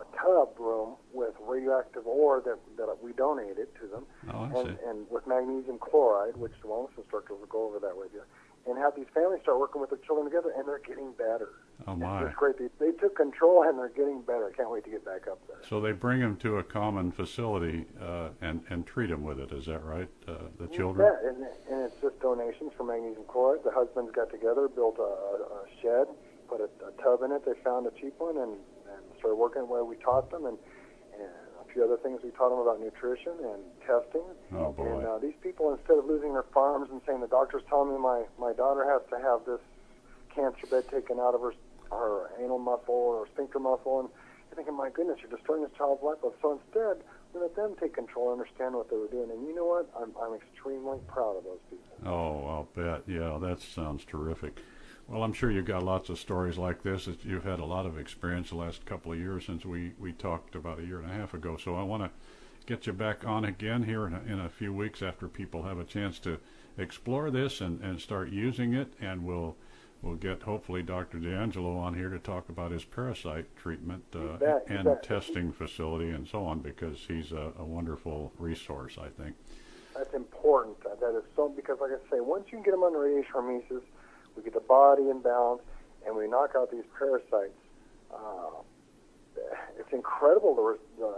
[0.00, 5.06] a tub room with radioactive ore that, that we donated to them, oh, and, and
[5.10, 8.22] with magnesium chloride, which the wellness instructors will go over that with you,
[8.66, 11.50] and have these families start working with their children together, and they're getting better.
[11.86, 12.26] Oh my!
[12.26, 12.58] It's great.
[12.58, 14.50] They, they took control, and they're getting better.
[14.52, 15.58] I can't wait to get back up there.
[15.68, 19.52] So they bring them to a common facility uh, and and treat them with it.
[19.52, 20.08] Is that right?
[20.28, 21.10] Uh, the children.
[21.10, 21.38] Yeah, and,
[21.70, 23.64] and it's just donations for magnesium chloride.
[23.64, 26.06] The husbands got together, built a, a shed,
[26.48, 27.44] put a, a tub in it.
[27.44, 30.58] They found a cheap one and, and started working where we taught them and,
[31.72, 34.22] few other things we taught them about nutrition and testing.
[34.54, 34.98] Oh boy!
[34.98, 37.98] And uh, these people, instead of losing their farms and saying the doctor's telling me
[37.98, 39.60] my my daughter has to have this
[40.34, 41.54] cancer bed taken out of her
[41.90, 44.08] her anal muscle or sphincter muscle, and
[44.48, 46.18] you're thinking, my goodness, you're destroying this child's life.
[46.40, 47.04] So instead,
[47.34, 49.90] we let them take control, and understand what they were doing, and you know what?
[50.00, 51.96] I'm I'm extremely proud of those people.
[52.06, 53.02] Oh, I'll bet.
[53.06, 54.60] Yeah, that sounds terrific.
[55.08, 57.08] Well, I'm sure you've got lots of stories like this.
[57.24, 60.54] You've had a lot of experience the last couple of years since we, we talked
[60.54, 61.56] about a year and a half ago.
[61.56, 62.10] So I want to
[62.66, 65.78] get you back on again here in a, in a few weeks after people have
[65.78, 66.38] a chance to
[66.78, 68.94] explore this and, and start using it.
[69.00, 69.56] And we'll
[70.02, 71.18] we'll get hopefully Dr.
[71.18, 76.26] D'Angelo on here to talk about his parasite treatment uh, bet, and testing facility and
[76.26, 79.36] so on because he's a, a wonderful resource, I think.
[79.94, 80.82] That's important.
[80.82, 83.82] That is so because, like I say, once you get them on radiation hormesis,
[84.36, 85.62] we get the body in balance,
[86.06, 87.52] and we knock out these parasites.
[88.12, 88.60] Uh,
[89.78, 91.14] it's incredible the, the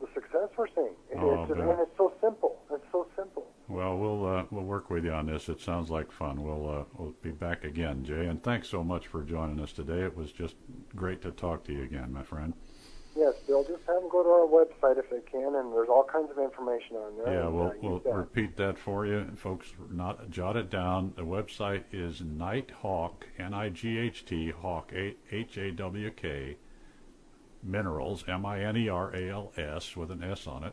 [0.00, 0.94] the success we're seeing.
[1.10, 2.58] It, Oh, it's just, and it's so simple.
[2.72, 3.46] It's so simple.
[3.68, 5.48] Well, we'll uh, we'll work with you on this.
[5.48, 6.42] It sounds like fun.
[6.42, 8.26] We'll uh, we'll be back again, Jay.
[8.26, 10.00] And thanks so much for joining us today.
[10.02, 10.56] It was just
[10.94, 12.54] great to talk to you again, my friend.
[13.16, 13.62] Yes, Bill.
[13.62, 16.38] Just have them go to our website if they can, and there's all kinds of
[16.38, 17.34] information on there.
[17.34, 18.12] Yeah, we'll uh, we'll that.
[18.12, 19.72] repeat that for you, folks.
[19.90, 21.12] Not jot it down.
[21.14, 24.92] The website is Nighthawk, N-I-G-H-T, Hawk,
[25.30, 26.56] H A W K,
[27.62, 30.72] Minerals, M-I-N-E-R-A-L-S with an S on it.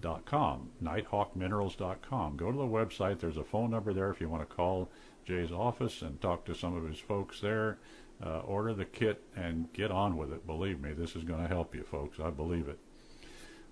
[0.00, 2.36] Dot com, nighthawkminerals.com.
[2.36, 3.18] Go to the website.
[3.18, 4.88] There's a phone number there if you want to call
[5.24, 7.78] Jay's office and talk to some of his folks there.
[8.24, 10.44] Uh, order the kit and get on with it.
[10.44, 12.18] Believe me, this is going to help you, folks.
[12.18, 12.78] I believe it.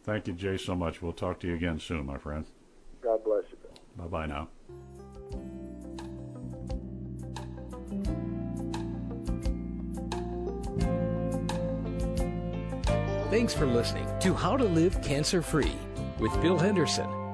[0.05, 1.03] Thank you, Jay, so much.
[1.03, 2.47] We'll talk to you again soon, my friend.
[3.03, 3.57] God bless you,
[3.97, 4.49] Bye bye now.
[13.31, 15.75] Thanks for listening to How to Live Cancer Free
[16.21, 17.26] with Bill Henderson.